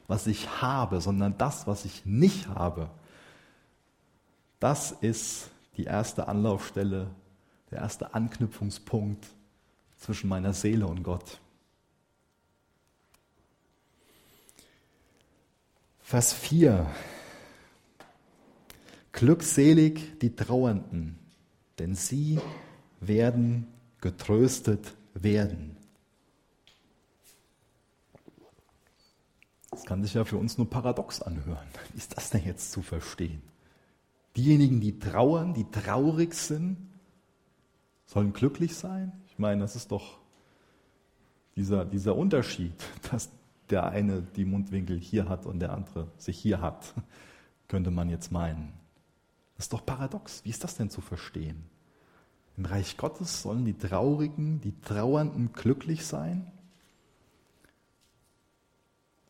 [0.07, 2.89] was ich habe, sondern das, was ich nicht habe.
[4.59, 7.09] Das ist die erste Anlaufstelle,
[7.71, 9.25] der erste Anknüpfungspunkt
[9.95, 11.39] zwischen meiner Seele und Gott.
[16.01, 16.85] Vers 4.
[19.13, 21.17] Glückselig die Trauernden,
[21.77, 22.41] denn sie
[22.99, 23.65] werden
[24.01, 25.77] getröstet werden.
[29.71, 31.69] Das kann sich ja für uns nur paradox anhören.
[31.93, 33.48] Wie ist das denn jetzt zu verstehen?
[34.35, 36.77] Diejenigen, die trauern, die traurig sind,
[38.05, 39.11] sollen glücklich sein?
[39.27, 40.19] Ich meine, das ist doch
[41.55, 42.73] dieser, dieser Unterschied,
[43.11, 43.29] dass
[43.69, 46.93] der eine die Mundwinkel hier hat und der andere sich hier hat,
[47.67, 48.73] könnte man jetzt meinen.
[49.55, 50.43] Das ist doch paradox.
[50.45, 51.65] Wie ist das denn zu verstehen?
[52.57, 56.51] Im Reich Gottes sollen die Traurigen, die Trauernden glücklich sein?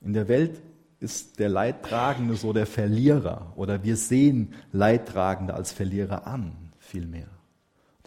[0.02, 0.62] In der Welt
[1.00, 7.30] ist der Leidtragende so der Verlierer oder wir sehen Leidtragende als Verlierer an, vielmehr.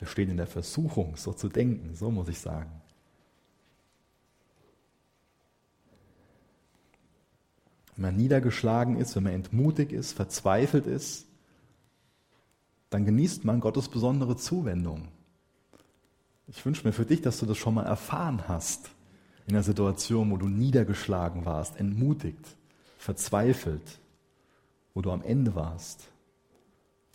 [0.01, 2.71] Der steht in der Versuchung, so zu denken, so muss ich sagen.
[7.97, 11.27] Wenn man niedergeschlagen ist, wenn man entmutigt ist, verzweifelt ist,
[12.91, 15.09] dann genießt man Gottes besondere Zuwendung.
[16.47, 18.91] Ich wünsche mir für dich, dass du das schon mal erfahren hast
[19.47, 22.57] in der Situation, wo du niedergeschlagen warst, entmutigt,
[23.03, 23.99] verzweifelt,
[24.95, 26.09] wo du am Ende warst,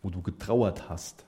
[0.01, 1.23] wo du getrauert hast.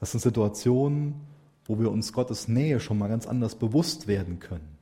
[0.00, 1.20] Das sind Situationen,
[1.66, 4.78] wo wir uns Gottes Nähe schon mal ganz anders bewusst werden können.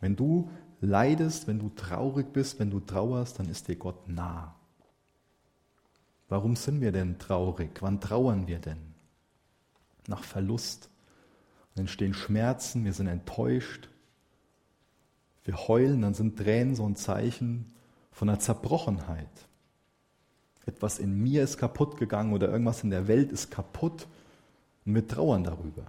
[0.00, 0.50] Wenn du
[0.82, 4.54] leidest, wenn du traurig bist, wenn du trauerst, dann ist dir Gott nah.
[6.28, 7.80] Warum sind wir denn traurig?
[7.80, 8.94] Wann trauern wir denn?
[10.08, 10.90] Nach Verlust.
[11.74, 13.88] Dann entstehen Schmerzen, wir sind enttäuscht.
[15.44, 17.72] Wir heulen, dann sind Tränen so ein Zeichen
[18.10, 19.28] von einer Zerbrochenheit.
[20.66, 24.06] Etwas in mir ist kaputt gegangen oder irgendwas in der Welt ist kaputt
[24.86, 25.86] und wir trauern darüber.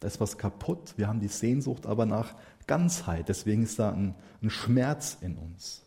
[0.00, 2.34] Da ist was kaputt, wir haben die Sehnsucht aber nach
[2.66, 5.82] Ganzheit, deswegen ist da ein, ein Schmerz in uns.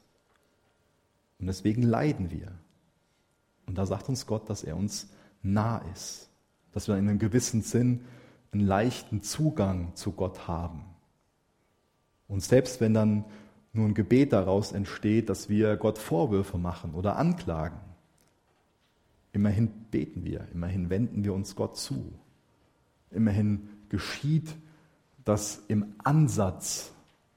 [1.39, 2.51] Und deswegen leiden wir.
[3.65, 5.09] Und da sagt uns Gott, dass er uns
[5.43, 6.29] nah ist,
[6.71, 8.05] dass wir in einem gewissen Sinn
[8.55, 10.85] einen leichten Zugang zu Gott haben.
[12.29, 13.25] Und selbst wenn dann
[13.73, 17.79] nur ein Gebet daraus entsteht, dass wir Gott Vorwürfe machen oder anklagen,
[19.33, 22.13] immerhin beten wir, immerhin wenden wir uns Gott zu.
[23.11, 24.55] Immerhin geschieht
[25.25, 26.93] das im Ansatz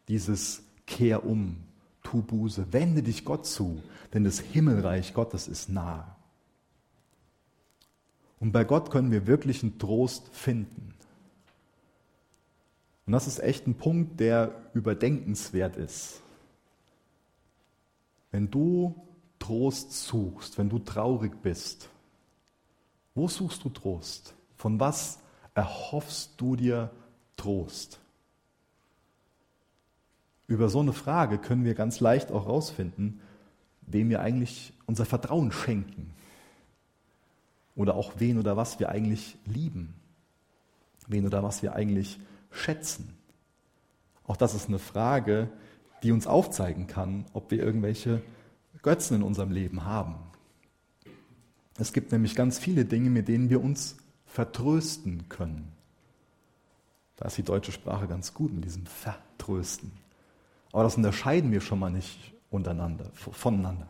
[0.07, 1.57] dieses Kehr um,
[2.05, 3.83] tu Buße, wende dich Gott zu,
[4.15, 6.05] denn das Himmelreich Gottes ist nahe.
[8.39, 10.95] Und bei Gott können wir wirklich einen Trost finden.
[13.09, 16.21] Und das ist echt ein Punkt, der überdenkenswert ist.
[18.31, 18.94] Wenn du
[19.38, 21.88] Trost suchst, wenn du traurig bist,
[23.14, 24.35] wo suchst du Trost?
[24.57, 25.21] Von was
[25.55, 26.90] erhoffst du dir
[27.38, 27.99] Trost?
[30.47, 33.23] Über so eine Frage können wir ganz leicht auch herausfinden,
[33.87, 36.12] wem wir eigentlich unser Vertrauen schenken.
[37.75, 39.94] Oder auch wen oder was wir eigentlich lieben.
[41.07, 43.17] Wen oder was wir eigentlich schätzen.
[44.27, 45.49] Auch das ist eine Frage,
[46.03, 48.23] die uns aufzeigen kann, ob wir irgendwelche
[48.83, 50.17] Götzen in unserem Leben haben.
[51.79, 55.73] Es gibt nämlich ganz viele Dinge, mit denen wir uns vertrösten können.
[57.17, 59.93] Da ist die deutsche Sprache ganz gut mit diesem Vertrösten.
[60.73, 63.89] Aber das unterscheiden wir schon mal nicht untereinander, voneinander.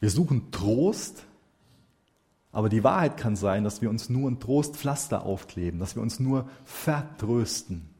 [0.00, 1.24] Wir suchen Trost,
[2.56, 6.20] aber die Wahrheit kann sein, dass wir uns nur ein Trostpflaster aufkleben, dass wir uns
[6.20, 7.90] nur vertrösten.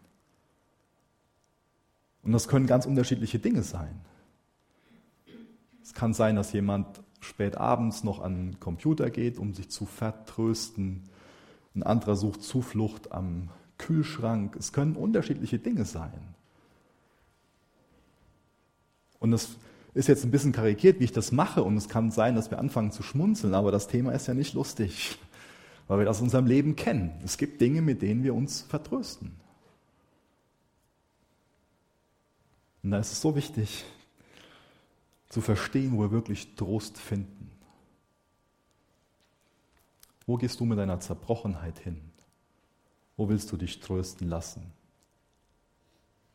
[2.23, 4.01] Und das können ganz unterschiedliche Dinge sein.
[5.83, 6.87] Es kann sein, dass jemand
[7.21, 11.03] spät abends noch an den Computer geht, um sich zu vertrösten.
[11.75, 14.57] Ein anderer sucht Zuflucht am Kühlschrank.
[14.57, 16.35] Es können unterschiedliche Dinge sein.
[19.19, 19.59] Und es
[19.97, 21.63] ist jetzt ein bisschen karikiert, wie ich das mache.
[21.63, 24.53] Und es kann sein, dass wir anfangen zu schmunzeln, aber das Thema ist ja nicht
[24.53, 25.19] lustig,
[25.89, 27.19] weil wir das aus unserem Leben kennen.
[27.25, 29.33] Es gibt Dinge, mit denen wir uns vertrösten.
[32.83, 33.85] Und da ist es so wichtig,
[35.31, 37.51] zu verstehen, wo wir wirklich Trost finden.
[40.27, 42.03] Wo gehst du mit deiner Zerbrochenheit hin?
[43.17, 44.73] Wo willst du dich trösten lassen?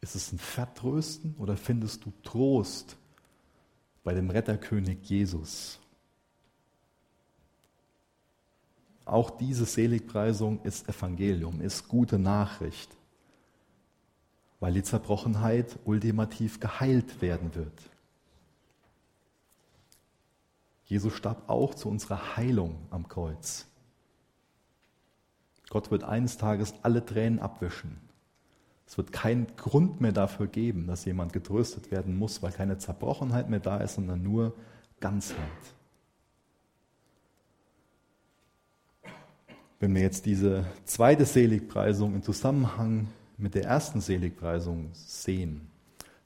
[0.02, 2.98] Ist es ein Vertrösten oder findest du Trost
[4.04, 5.80] bei dem Retterkönig Jesus?
[9.06, 12.96] Auch diese Seligpreisung ist Evangelium, ist gute Nachricht,
[14.60, 17.74] weil die Zerbrochenheit ultimativ geheilt werden wird.
[20.86, 23.66] Jesus starb auch zu unserer Heilung am Kreuz.
[25.70, 28.11] Gott wird eines Tages alle Tränen abwischen.
[28.92, 33.50] Es wird keinen Grund mehr dafür geben, dass jemand getröstet werden muss, weil keine Zerbrochenheit
[33.50, 34.54] mehr da ist, sondern nur
[35.00, 35.38] Ganzheit.
[39.80, 45.72] Wenn wir jetzt diese zweite Seligpreisung im Zusammenhang mit der ersten Seligpreisung sehen,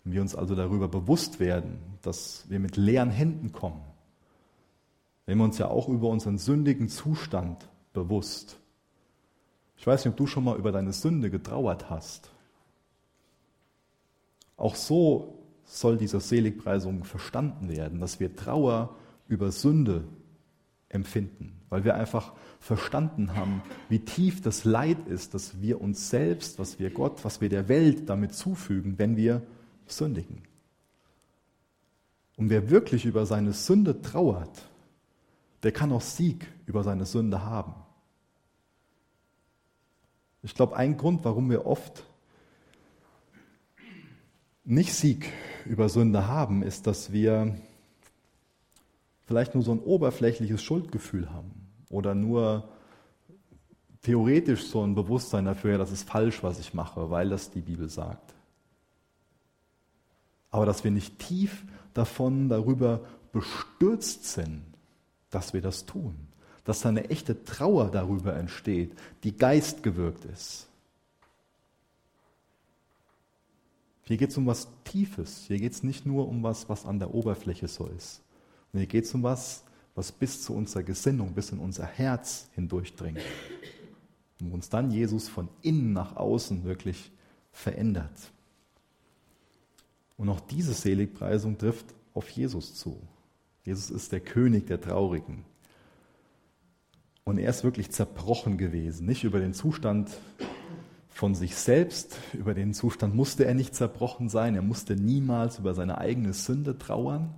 [0.04, 3.84] wenn wir uns also darüber bewusst werden, dass wir mit leeren Händen kommen,
[5.28, 8.58] wenn wir uns ja auch über unseren sündigen Zustand bewusst.
[9.78, 12.32] Ich weiß nicht, ob du schon mal über deine Sünde getrauert hast.
[14.58, 18.96] Auch so soll diese Seligpreisung verstanden werden, dass wir Trauer
[19.28, 20.06] über Sünde
[20.89, 26.60] empfinden, weil wir einfach verstanden haben, wie tief das Leid ist, dass wir uns selbst,
[26.60, 29.41] was wir Gott, was wir der Welt damit zufügen, wenn wir
[29.88, 30.44] sündigen.
[32.38, 34.70] Und wer wirklich über seine Sünde trauert,
[35.63, 37.74] der kann auch Sieg über seine Sünde haben.
[40.44, 42.04] Ich glaube, ein Grund, warum wir oft
[44.65, 45.32] nicht Sieg
[45.65, 47.56] über Sünde haben, ist, dass wir
[49.25, 51.51] vielleicht nur so ein oberflächliches Schuldgefühl haben
[51.89, 52.67] oder nur
[54.01, 57.62] theoretisch so ein Bewusstsein dafür, ja, das ist falsch, was ich mache, weil das die
[57.62, 58.34] Bibel sagt.
[60.51, 63.01] Aber dass wir nicht tief davon darüber
[63.32, 64.62] bestürzt sind,
[65.30, 66.15] dass wir das tun,
[66.63, 70.67] dass da eine echte Trauer darüber entsteht, die geistgewirkt ist.
[74.08, 75.46] Hier geht es um was Tiefes.
[75.48, 78.22] Hier geht es nicht nur um was, was an der Oberfläche so ist.
[78.72, 79.63] Und hier geht es um was,
[79.96, 83.22] was bis zu unserer Gesinnung, bis in unser Herz hindurchdringt.
[84.41, 87.12] Und uns dann Jesus von innen nach außen wirklich
[87.52, 88.32] verändert.
[90.18, 93.00] Und auch diese Seligpreisung trifft auf Jesus zu.
[93.63, 95.44] Jesus ist der König der Traurigen.
[97.24, 100.12] Und er ist wirklich zerbrochen gewesen, nicht über den Zustand
[101.15, 105.73] von sich selbst, über den Zustand musste er nicht zerbrochen sein, er musste niemals über
[105.73, 107.34] seine eigene Sünde trauern.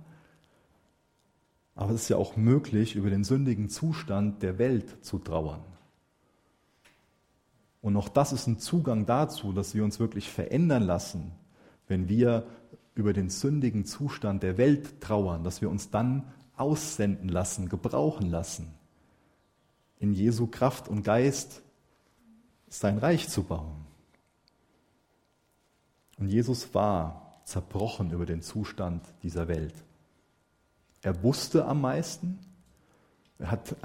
[1.76, 5.60] Aber es ist ja auch möglich, über den sündigen Zustand der Welt zu trauern.
[7.80, 11.30] Und auch das ist ein Zugang dazu, dass wir uns wirklich verändern lassen,
[11.86, 12.48] wenn wir
[12.96, 16.24] über den sündigen Zustand der Welt trauern, dass wir uns dann
[16.56, 18.74] aussenden lassen, gebrauchen lassen,
[20.00, 21.62] in Jesu Kraft und Geist
[22.68, 23.84] sein Reich zu bauen.
[26.18, 29.74] Und Jesus war zerbrochen über den Zustand dieser Welt.
[31.02, 32.38] Er wusste am meisten,
[33.38, 33.76] er hat,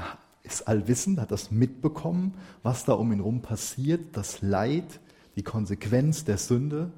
[0.42, 5.00] ist allwissend, hat das mitbekommen, was da um ihn herum passiert, das Leid,
[5.36, 6.92] die Konsequenz der Sünde.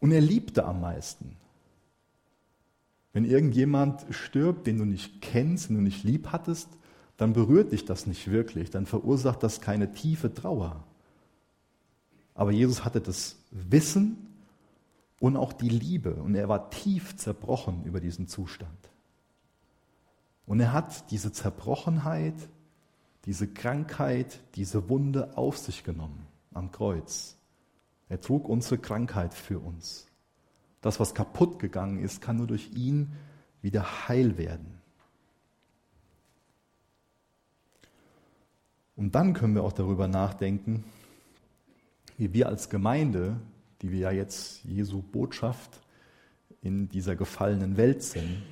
[0.00, 1.36] Und er liebte am meisten.
[3.12, 6.68] Wenn irgendjemand stirbt, den du nicht kennst, den du nicht lieb hattest,
[7.16, 10.84] dann berührt dich das nicht wirklich, dann verursacht das keine tiefe Trauer.
[12.38, 14.16] Aber Jesus hatte das Wissen
[15.18, 18.78] und auch die Liebe und er war tief zerbrochen über diesen Zustand.
[20.46, 22.36] Und er hat diese Zerbrochenheit,
[23.24, 27.36] diese Krankheit, diese Wunde auf sich genommen am Kreuz.
[28.08, 30.06] Er trug unsere Krankheit für uns.
[30.80, 33.14] Das, was kaputt gegangen ist, kann nur durch ihn
[33.62, 34.78] wieder heil werden.
[38.94, 40.84] Und dann können wir auch darüber nachdenken,
[42.18, 43.40] wie wir als Gemeinde,
[43.80, 45.80] die wir ja jetzt Jesu Botschaft
[46.60, 48.42] in dieser gefallenen Welt sind,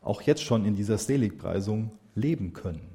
[0.00, 2.94] auch jetzt schon in dieser Seligpreisung leben können.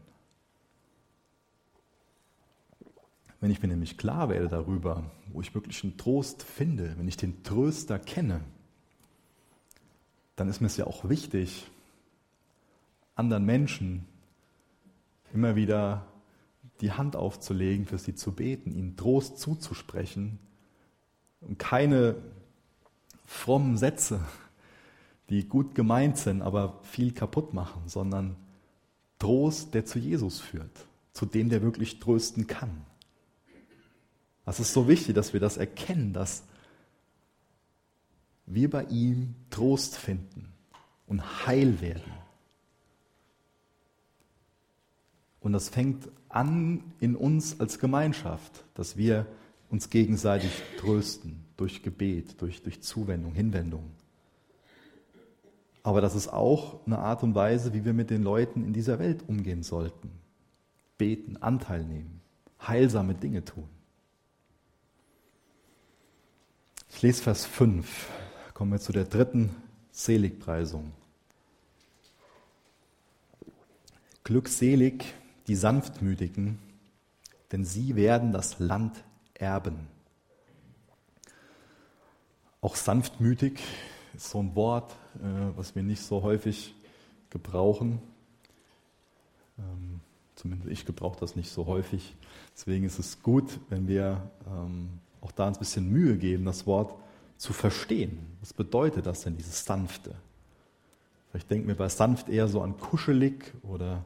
[3.39, 7.15] Wenn ich mir nämlich klar werde darüber, wo ich wirklich einen Trost finde, wenn ich
[7.15, 8.41] den Tröster kenne,
[10.35, 11.67] dann ist mir es ja auch wichtig,
[13.15, 14.05] anderen Menschen
[15.33, 16.05] immer wieder
[16.81, 20.39] die Hand aufzulegen, für sie zu beten, ihnen Trost zuzusprechen
[21.41, 22.15] und keine
[23.25, 24.21] frommen Sätze,
[25.29, 28.35] die gut gemeint sind, aber viel kaputt machen, sondern
[29.19, 32.85] Trost, der zu Jesus führt, zu dem, der wirklich trösten kann.
[34.45, 36.43] Das ist so wichtig, dass wir das erkennen, dass
[38.47, 40.51] wir bei ihm Trost finden
[41.05, 42.18] und heil werden.
[45.41, 49.25] Und das fängt an in uns als Gemeinschaft, dass wir
[49.69, 53.83] uns gegenseitig trösten durch Gebet, durch, durch Zuwendung, Hinwendung.
[55.83, 58.99] Aber das ist auch eine Art und Weise, wie wir mit den Leuten in dieser
[58.99, 60.11] Welt umgehen sollten.
[60.97, 62.19] Beten, Anteil nehmen,
[62.61, 63.67] heilsame Dinge tun.
[66.89, 68.09] Ich lese Vers 5.
[68.53, 69.55] Kommen wir zu der dritten
[69.91, 70.91] Seligpreisung.
[74.25, 75.05] Glückselig
[75.49, 76.59] die Sanftmütigen,
[77.51, 79.87] denn sie werden das Land erben.
[82.61, 83.59] Auch sanftmütig
[84.13, 86.75] ist so ein Wort, äh, was wir nicht so häufig
[87.31, 87.99] gebrauchen.
[89.57, 90.01] Ähm,
[90.35, 92.15] zumindest ich gebrauche das nicht so häufig.
[92.55, 96.93] Deswegen ist es gut, wenn wir ähm, auch da ein bisschen Mühe geben, das Wort
[97.37, 98.19] zu verstehen.
[98.41, 100.13] Was bedeutet das denn, dieses Sanfte?
[101.31, 104.05] Vielleicht denken wir bei sanft eher so an kuschelig oder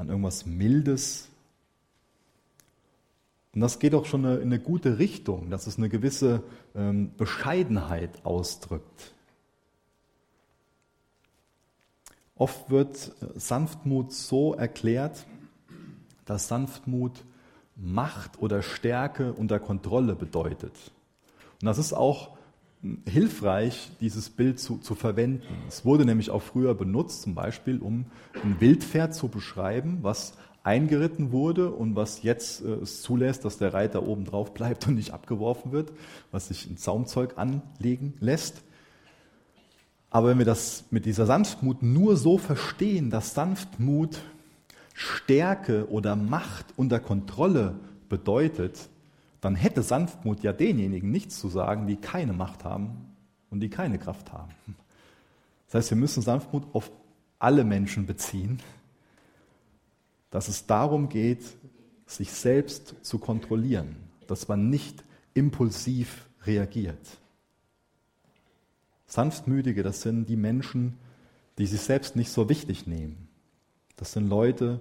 [0.00, 1.28] an irgendwas Mildes.
[3.54, 6.42] Und das geht auch schon in eine gute Richtung, dass es eine gewisse
[6.74, 9.12] ähm, Bescheidenheit ausdrückt.
[12.34, 15.26] Oft wird äh, Sanftmut so erklärt,
[16.24, 17.22] dass Sanftmut
[17.76, 20.92] Macht oder Stärke unter Kontrolle bedeutet.
[21.60, 22.36] Und das ist auch
[23.06, 25.42] hilfreich, dieses Bild zu, zu verwenden.
[25.68, 28.06] Es wurde nämlich auch früher benutzt, zum Beispiel, um
[28.42, 33.72] ein Wildpferd zu beschreiben, was eingeritten wurde und was jetzt äh, es zulässt, dass der
[33.72, 35.92] Reiter oben drauf bleibt und nicht abgeworfen wird,
[36.30, 38.62] was sich ein Zaumzeug anlegen lässt.
[40.10, 44.20] Aber wenn wir das mit dieser Sanftmut nur so verstehen, dass Sanftmut
[44.92, 47.76] Stärke oder Macht unter Kontrolle
[48.08, 48.89] bedeutet,
[49.40, 53.14] dann hätte Sanftmut ja denjenigen nichts zu sagen, die keine Macht haben
[53.50, 54.52] und die keine Kraft haben.
[55.66, 56.90] Das heißt, wir müssen Sanftmut auf
[57.38, 58.60] alle Menschen beziehen,
[60.30, 61.42] dass es darum geht,
[62.06, 67.18] sich selbst zu kontrollieren, dass man nicht impulsiv reagiert.
[69.06, 70.98] Sanftmütige, das sind die Menschen,
[71.58, 73.28] die sich selbst nicht so wichtig nehmen.
[73.96, 74.80] Das sind Leute,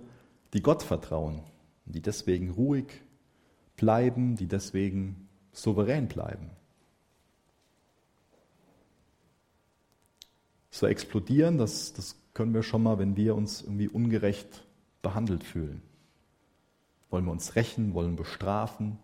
[0.53, 1.41] die Gott vertrauen,
[1.85, 3.01] die deswegen ruhig
[3.79, 6.49] bleiben, die deswegen souverän bleiben.
[10.69, 14.65] So explodieren, das, das können wir schon mal, wenn wir uns irgendwie ungerecht
[15.01, 15.81] behandelt fühlen.
[17.09, 18.99] Wollen wir uns rächen, wollen bestrafen,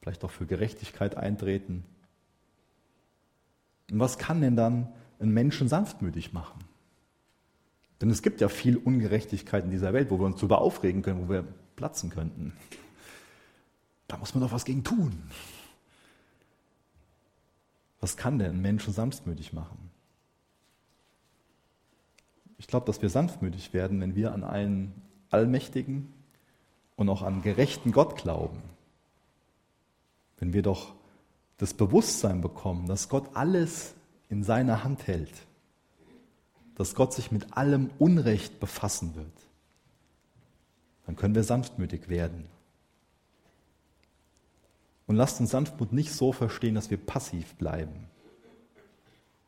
[0.00, 1.84] vielleicht auch für Gerechtigkeit eintreten.
[3.90, 4.88] Und was kann denn dann
[5.20, 6.58] einen Menschen sanftmütig machen?
[8.00, 11.26] Denn es gibt ja viel Ungerechtigkeit in dieser Welt, wo wir uns darüber aufregen können,
[11.26, 11.44] wo wir
[11.76, 12.52] platzen könnten.
[14.08, 15.30] Da muss man doch was gegen tun.
[18.00, 19.90] Was kann denn Menschen sanftmütig machen?
[22.58, 26.12] Ich glaube, dass wir sanftmütig werden, wenn wir an einen allmächtigen
[26.96, 28.62] und auch an gerechten Gott glauben.
[30.38, 30.94] Wenn wir doch
[31.56, 33.94] das Bewusstsein bekommen, dass Gott alles
[34.28, 35.32] in seiner Hand hält,
[36.74, 39.43] dass Gott sich mit allem Unrecht befassen wird
[41.06, 42.46] dann können wir sanftmütig werden.
[45.06, 48.08] Und lasst uns Sanftmut nicht so verstehen, dass wir passiv bleiben.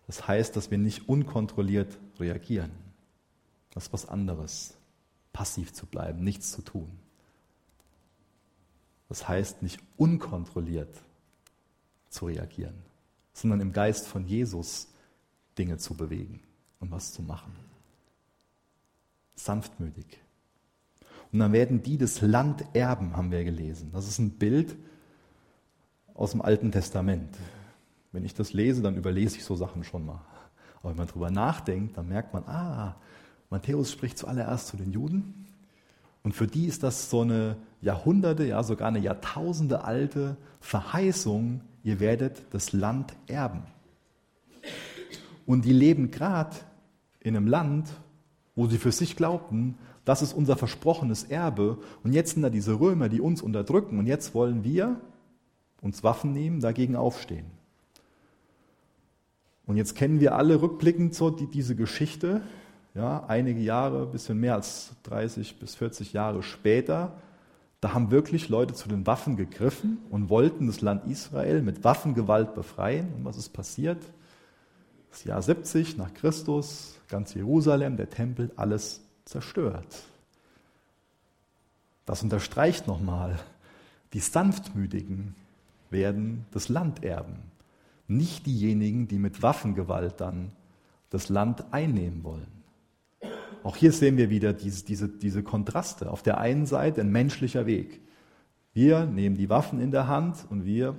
[0.06, 2.70] Das heißt, dass wir nicht unkontrolliert reagieren.
[3.72, 4.74] Das ist was anderes.
[5.32, 6.90] Passiv zu bleiben, nichts zu tun.
[9.08, 11.02] Das heißt, nicht unkontrolliert
[12.08, 12.74] zu reagieren,
[13.32, 14.88] sondern im Geist von Jesus
[15.58, 16.40] Dinge zu bewegen
[16.80, 17.54] und was zu machen.
[19.34, 20.18] Sanftmütig.
[21.36, 23.90] Und dann werden die das Land erben, haben wir gelesen.
[23.92, 24.74] Das ist ein Bild
[26.14, 27.36] aus dem Alten Testament.
[28.10, 30.22] Wenn ich das lese, dann überlese ich so Sachen schon mal.
[30.80, 32.96] Aber wenn man darüber nachdenkt, dann merkt man, ah,
[33.50, 35.46] Matthäus spricht zuallererst zu den Juden.
[36.22, 42.00] Und für die ist das so eine Jahrhunderte, ja sogar eine Jahrtausende alte Verheißung, ihr
[42.00, 43.64] werdet das Land erben.
[45.44, 46.56] Und die leben gerade
[47.20, 47.90] in einem Land,
[48.54, 49.76] wo sie für sich glaubten,
[50.06, 51.78] das ist unser versprochenes Erbe.
[52.04, 53.98] Und jetzt sind da diese Römer, die uns unterdrücken.
[53.98, 55.00] Und jetzt wollen wir
[55.82, 57.46] uns Waffen nehmen, dagegen aufstehen.
[59.66, 62.42] Und jetzt kennen wir alle rückblickend so die, diese Geschichte.
[62.94, 67.12] Ja, einige Jahre, ein bisschen mehr als 30 bis 40 Jahre später,
[67.80, 72.54] da haben wirklich Leute zu den Waffen gegriffen und wollten das Land Israel mit Waffengewalt
[72.54, 73.12] befreien.
[73.16, 73.98] Und was ist passiert?
[75.10, 80.04] Das Jahr 70 nach Christus, ganz Jerusalem, der Tempel, alles zerstört.
[82.06, 83.38] Das unterstreicht nochmal,
[84.14, 85.34] die Sanftmütigen
[85.90, 87.36] werden das Land erben,
[88.08, 90.52] nicht diejenigen, die mit Waffengewalt dann
[91.10, 92.56] das Land einnehmen wollen.
[93.62, 96.10] Auch hier sehen wir wieder diese, diese, diese Kontraste.
[96.10, 98.00] Auf der einen Seite ein menschlicher Weg.
[98.72, 100.96] Wir nehmen die Waffen in der Hand und wir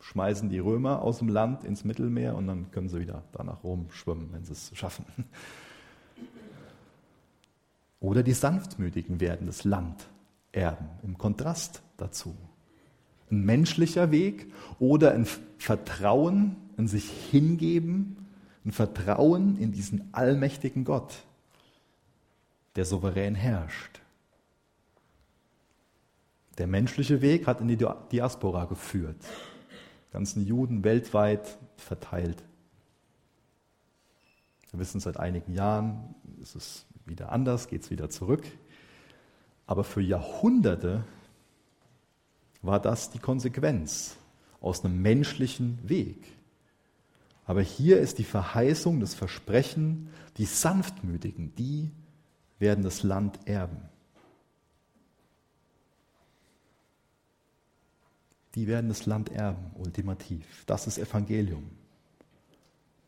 [0.00, 3.62] schmeißen die Römer aus dem Land ins Mittelmeer und dann können sie wieder da nach
[3.62, 5.04] Rom schwimmen, wenn sie es schaffen.
[8.02, 10.08] Oder die Sanftmütigen werden das Land
[10.50, 12.36] erben, im Kontrast dazu.
[13.30, 15.24] Ein menschlicher Weg oder ein
[15.56, 18.26] Vertrauen, ein sich hingeben,
[18.64, 21.22] ein Vertrauen in diesen allmächtigen Gott,
[22.74, 24.00] der souverän herrscht.
[26.58, 27.78] Der menschliche Weg hat in die
[28.10, 29.24] Diaspora geführt.
[30.12, 32.42] ganzen Juden weltweit verteilt.
[34.72, 38.44] Wir wissen, seit einigen Jahren ist es wieder anders, geht es wieder zurück.
[39.66, 41.04] Aber für Jahrhunderte
[42.62, 44.16] war das die Konsequenz
[44.60, 46.24] aus einem menschlichen Weg.
[47.44, 51.90] Aber hier ist die Verheißung, das Versprechen, die Sanftmütigen, die
[52.58, 53.82] werden das Land erben.
[58.54, 60.64] Die werden das Land erben, ultimativ.
[60.66, 61.70] Das ist Evangelium.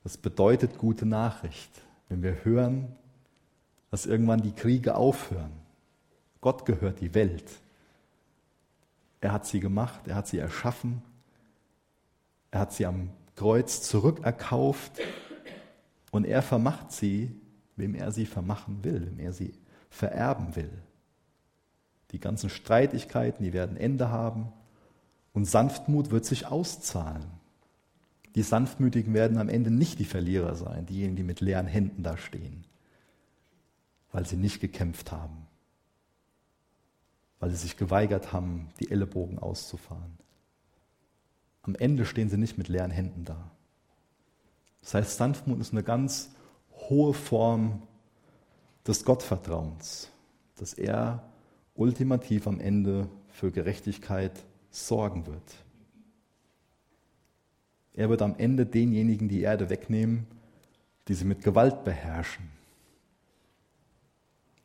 [0.02, 1.70] Das bedeutet gute Nachricht,
[2.08, 2.96] wenn wir hören,
[3.94, 5.52] dass irgendwann die Kriege aufhören.
[6.40, 7.48] Gott gehört die Welt.
[9.20, 11.00] Er hat sie gemacht, er hat sie erschaffen,
[12.50, 15.00] er hat sie am Kreuz zurückerkauft
[16.10, 17.40] und er vermacht sie,
[17.76, 19.54] wem er sie vermachen will, wem er sie
[19.90, 20.72] vererben will.
[22.10, 24.48] Die ganzen Streitigkeiten, die werden Ende haben
[25.34, 27.26] und Sanftmut wird sich auszahlen.
[28.34, 32.16] Die Sanftmütigen werden am Ende nicht die Verlierer sein, diejenigen, die mit leeren Händen da
[32.16, 32.64] stehen,
[34.14, 35.48] weil sie nicht gekämpft haben,
[37.40, 40.16] weil sie sich geweigert haben, die Ellenbogen auszufahren.
[41.62, 43.50] Am Ende stehen sie nicht mit leeren Händen da.
[44.82, 46.30] Das heißt, Sanftmut ist eine ganz
[46.88, 47.82] hohe Form
[48.86, 50.10] des Gottvertrauens,
[50.54, 51.24] dass er
[51.74, 55.54] ultimativ am Ende für Gerechtigkeit sorgen wird.
[57.94, 60.28] Er wird am Ende denjenigen die Erde wegnehmen,
[61.08, 62.54] die sie mit Gewalt beherrschen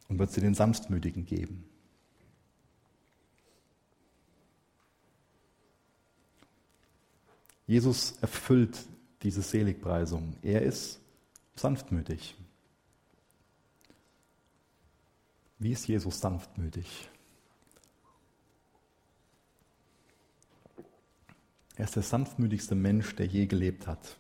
[0.10, 1.64] und wird sie den Sanftmütigen geben.
[7.68, 8.78] Jesus erfüllt
[9.22, 10.36] diese Seligpreisung.
[10.42, 11.00] Er ist
[11.56, 12.36] sanftmütig.
[15.60, 17.10] Wie ist Jesus sanftmütig?
[21.76, 24.18] Er ist der sanftmütigste Mensch, der je gelebt hat.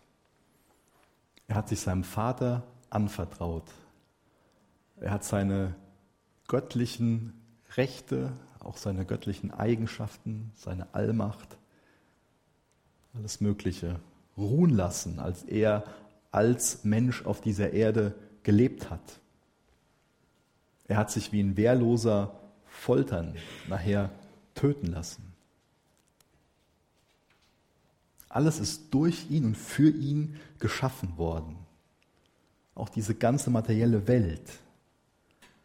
[1.47, 3.69] Er hat sich seinem Vater anvertraut.
[5.01, 5.75] Er hat seine
[6.47, 7.33] göttlichen
[7.77, 11.57] Rechte, auch seine göttlichen Eigenschaften, seine Allmacht,
[13.13, 13.99] alles Mögliche
[14.37, 15.83] ruhen lassen, als er
[16.31, 19.19] als Mensch auf dieser Erde gelebt hat.
[20.87, 23.35] Er hat sich wie ein Wehrloser foltern,
[23.67, 24.09] nachher
[24.55, 25.33] töten lassen.
[28.27, 31.57] Alles ist durch ihn und für ihn geschaffen worden.
[32.75, 34.59] Auch diese ganze materielle Welt,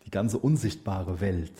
[0.04, 1.52] die ganze unsichtbare Welt.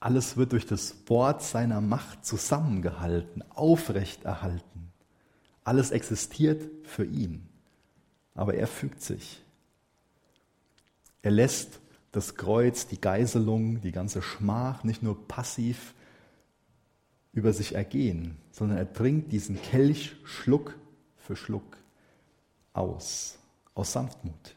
[0.00, 4.92] Alles wird durch das Wort seiner Macht zusammengehalten, aufrechterhalten.
[5.64, 7.48] Alles existiert für ihn,
[8.34, 9.42] aber er fügt sich.
[11.22, 11.80] Er lässt
[12.12, 15.94] das Kreuz, die Geiselung, die ganze Schmach nicht nur passiv
[17.32, 20.74] über sich ergehen, sondern er trinkt diesen Kelch Schluck
[21.18, 21.76] für Schluck
[22.72, 23.38] aus,
[23.74, 24.56] aus Sanftmut,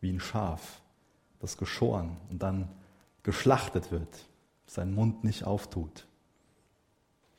[0.00, 0.80] wie ein Schaf,
[1.44, 2.68] das geschoren und dann
[3.22, 4.08] geschlachtet wird,
[4.66, 6.06] seinen Mund nicht auftut.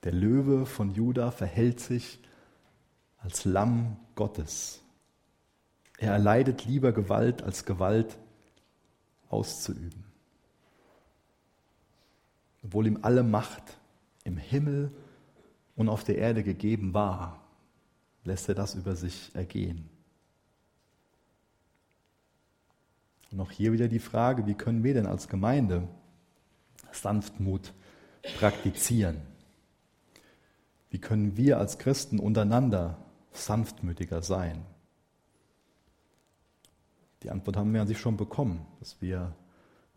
[0.03, 2.19] Der Löwe von Juda verhält sich
[3.17, 4.83] als Lamm Gottes.
[5.97, 8.15] Er erleidet lieber Gewalt, als Gewalt
[9.29, 10.03] auszuüben.
[12.63, 13.79] Obwohl ihm alle Macht
[14.23, 14.91] im Himmel
[15.75, 17.41] und auf der Erde gegeben war,
[18.23, 19.89] lässt er das über sich ergehen.
[23.35, 25.85] Und auch hier wieder die Frage, wie können wir denn als Gemeinde
[26.93, 27.73] Sanftmut
[28.39, 29.17] praktizieren?
[30.89, 32.97] Wie können wir als Christen untereinander
[33.33, 34.65] sanftmütiger sein?
[37.23, 39.35] Die Antwort haben wir an sich schon bekommen, dass wir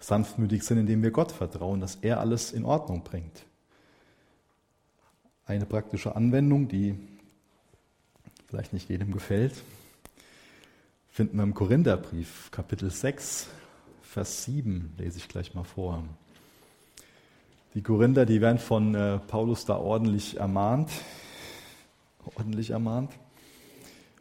[0.01, 3.45] sanftmütig sind, indem wir Gott vertrauen, dass er alles in Ordnung bringt
[5.49, 6.95] eine praktische Anwendung, die
[8.47, 9.55] vielleicht nicht jedem gefällt,
[11.19, 13.49] finden wir im Korintherbrief, Kapitel 6,
[14.03, 16.05] Vers 7, lese ich gleich mal vor.
[17.75, 20.93] Die Korinther, die werden von äh, Paulus da ordentlich ermahnt,
[22.37, 23.11] ordentlich ermahnt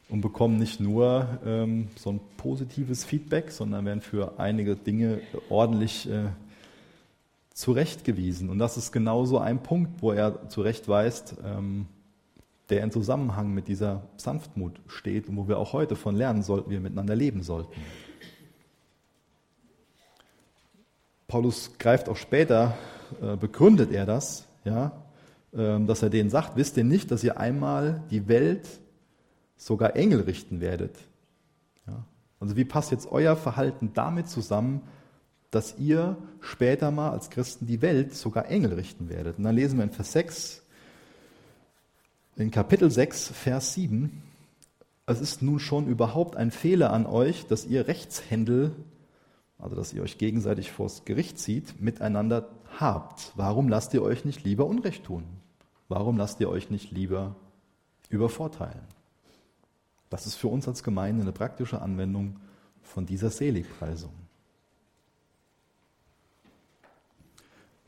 [0.09, 6.09] und bekommen nicht nur ähm, so ein positives Feedback, sondern werden für einige Dinge ordentlich
[6.09, 6.29] äh,
[7.53, 8.49] zurechtgewiesen.
[8.49, 11.85] Und das ist genauso ein Punkt, wo er zurechtweist, ähm,
[12.69, 16.69] der in Zusammenhang mit dieser Sanftmut steht und wo wir auch heute von lernen sollten,
[16.69, 17.71] wie wir miteinander leben sollten.
[21.27, 22.77] Paulus greift auch später,
[23.21, 25.03] äh, begründet er das, ja,
[25.53, 28.67] äh, dass er denen sagt, wisst ihr nicht, dass ihr einmal die Welt
[29.57, 30.95] sogar Engel richten werdet?
[31.85, 32.05] Ja?
[32.39, 34.81] Also wie passt jetzt euer Verhalten damit zusammen,
[35.51, 39.37] dass ihr später mal als Christen die Welt sogar Engel richten werdet.
[39.37, 40.63] Und dann lesen wir in Vers 6,
[42.37, 44.21] In Kapitel 6, Vers 7,
[45.07, 48.75] es ist nun schon überhaupt ein Fehler an euch, dass ihr Rechtshändel,
[49.57, 52.47] also dass ihr euch gegenseitig vors Gericht zieht, miteinander
[52.79, 53.31] habt.
[53.33, 55.23] Warum lasst ihr euch nicht lieber Unrecht tun?
[55.87, 57.35] Warum lasst ihr euch nicht lieber
[58.09, 58.85] übervorteilen?
[60.11, 62.35] Das ist für uns als Gemeinde eine praktische Anwendung
[62.83, 64.13] von dieser Seligpreisung.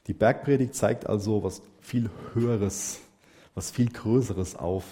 [0.07, 2.99] Die Bergpredigt zeigt also was viel Höheres,
[3.55, 4.85] was viel Größeres auf,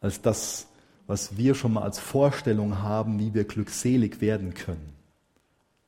[0.00, 0.66] als das,
[1.06, 4.92] was wir schon mal als Vorstellung haben, wie wir glückselig werden können.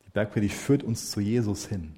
[0.07, 1.95] Die Bergpredigt führt uns zu Jesus hin.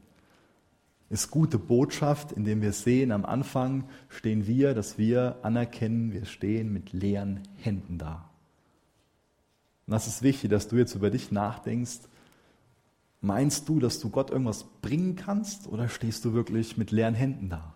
[1.09, 6.73] Ist gute Botschaft, indem wir sehen, am Anfang stehen wir, dass wir anerkennen, wir stehen
[6.73, 8.31] mit leeren Händen da.
[9.87, 12.01] Und das ist wichtig, dass du jetzt über dich nachdenkst.
[13.21, 17.51] Meinst du, dass du Gott irgendwas bringen kannst oder stehst du wirklich mit leeren Händen
[17.51, 17.75] da?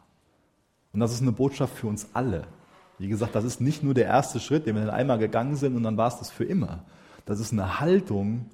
[0.96, 2.46] Und das ist eine Botschaft für uns alle.
[2.96, 5.76] Wie gesagt, das ist nicht nur der erste Schritt, den wir dann einmal gegangen sind
[5.76, 6.86] und dann war es das für immer.
[7.26, 8.46] Das ist eine Haltung,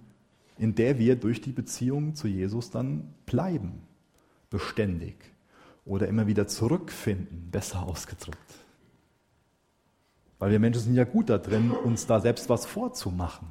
[0.59, 3.82] in der wir durch die Beziehung zu Jesus dann bleiben,
[4.51, 5.14] beständig
[5.84, 8.55] oder immer wieder zurückfinden, besser ausgedrückt.
[10.40, 13.47] Weil wir Menschen sind ja gut da drin, uns da selbst was vorzumachen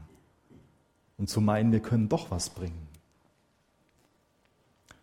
[1.17, 2.89] und zu meinen, wir können doch was bringen.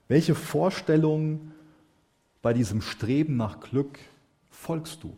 [0.08, 1.52] Welche Vorstellung
[2.42, 3.98] bei diesem Streben nach Glück
[4.50, 5.16] folgst du?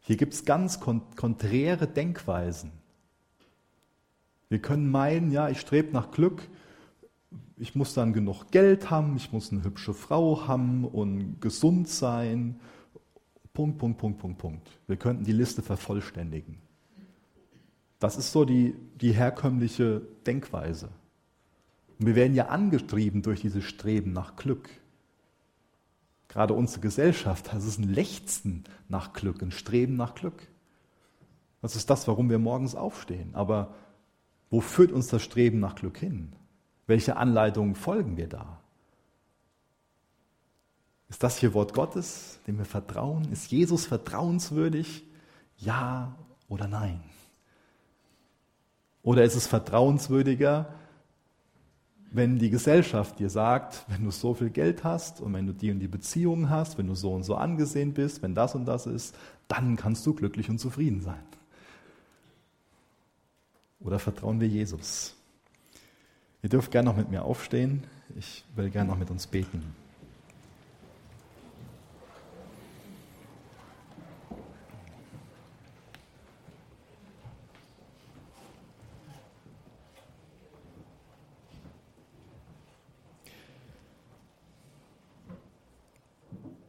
[0.00, 2.72] Hier gibt es ganz konträre Denkweisen.
[4.48, 6.48] Wir können meinen, ja, ich strebe nach Glück,
[7.56, 12.60] ich muss dann genug Geld haben, ich muss eine hübsche Frau haben und gesund sein.
[13.54, 14.68] Punkt, Punkt, Punkt, Punkt, Punkt.
[14.88, 16.58] Wir könnten die Liste vervollständigen.
[18.00, 20.88] Das ist so die, die herkömmliche Denkweise.
[21.98, 24.68] Und wir werden ja angetrieben durch dieses Streben nach Glück.
[26.28, 30.48] Gerade unsere Gesellschaft, das ist ein Lechzen nach Glück, ein Streben nach Glück.
[31.60, 33.34] Das ist das, warum wir morgens aufstehen.
[33.34, 33.74] Aber
[34.50, 36.32] wo führt uns das Streben nach Glück hin?
[36.86, 38.60] Welche Anleitungen folgen wir da?
[41.08, 43.30] Ist das hier Wort Gottes, dem wir vertrauen?
[43.30, 45.04] Ist Jesus vertrauenswürdig?
[45.58, 46.14] Ja
[46.48, 47.02] oder nein?
[49.02, 50.72] Oder ist es vertrauenswürdiger,
[52.14, 55.70] wenn die Gesellschaft dir sagt, wenn du so viel Geld hast und wenn du die
[55.70, 58.86] und die Beziehungen hast, wenn du so und so angesehen bist, wenn das und das
[58.86, 59.16] ist,
[59.48, 61.22] dann kannst du glücklich und zufrieden sein.
[63.80, 65.16] Oder vertrauen wir Jesus?
[66.42, 67.84] Ihr dürft gerne noch mit mir aufstehen.
[68.16, 69.62] Ich will gerne noch mit uns beten.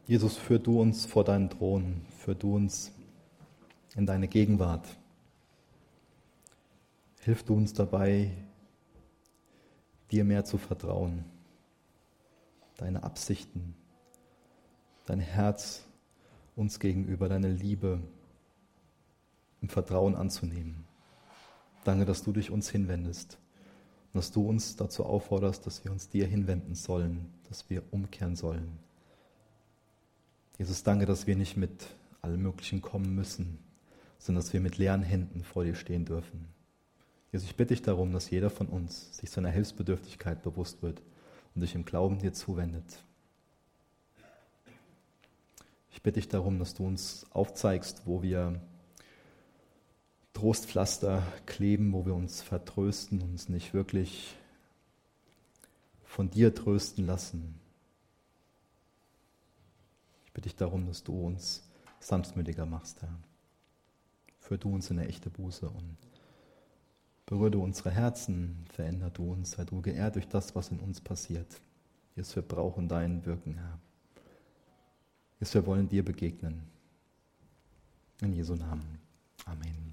[0.06, 2.92] Jesus, führ du uns vor deinen Thron, führ du uns
[3.96, 4.86] in deine Gegenwart.
[7.20, 8.30] Hilf du uns dabei,
[10.10, 11.24] dir mehr zu vertrauen,
[12.76, 13.74] deine Absichten,
[15.06, 15.86] dein Herz
[16.54, 17.98] uns gegenüber, deine Liebe
[19.62, 20.84] im Vertrauen anzunehmen.
[21.84, 23.38] Danke, dass du dich uns hinwendest
[24.12, 28.36] und dass du uns dazu aufforderst, dass wir uns dir hinwenden sollen, dass wir umkehren
[28.36, 28.78] sollen.
[30.58, 31.88] Jesus, danke, dass wir nicht mit
[32.22, 33.58] allem Möglichen kommen müssen,
[34.18, 36.46] sondern dass wir mit leeren Händen vor dir stehen dürfen.
[37.32, 41.02] Jesus, ich bitte dich darum, dass jeder von uns sich seiner Hilfsbedürftigkeit bewusst wird
[41.54, 42.84] und sich im Glauben dir zuwendet.
[45.90, 48.60] Ich bitte dich darum, dass du uns aufzeigst, wo wir
[50.34, 54.36] Trostpflaster kleben, wo wir uns vertrösten, uns nicht wirklich
[56.04, 57.60] von dir trösten lassen,
[60.34, 61.62] bitte ich darum, dass du uns
[62.00, 63.16] sanftmütiger machst, Herr.
[64.40, 65.96] Führ du uns in eine echte Buße und
[67.24, 71.00] berühre du unsere Herzen, veränder du uns, sei du geehrt durch das, was in uns
[71.00, 71.62] passiert.
[72.14, 73.78] Jesus, wir brauchen dein Wirken, Herr.
[75.40, 76.62] Jesus, wir wollen dir begegnen.
[78.20, 78.98] In Jesu Namen.
[79.46, 79.83] Amen.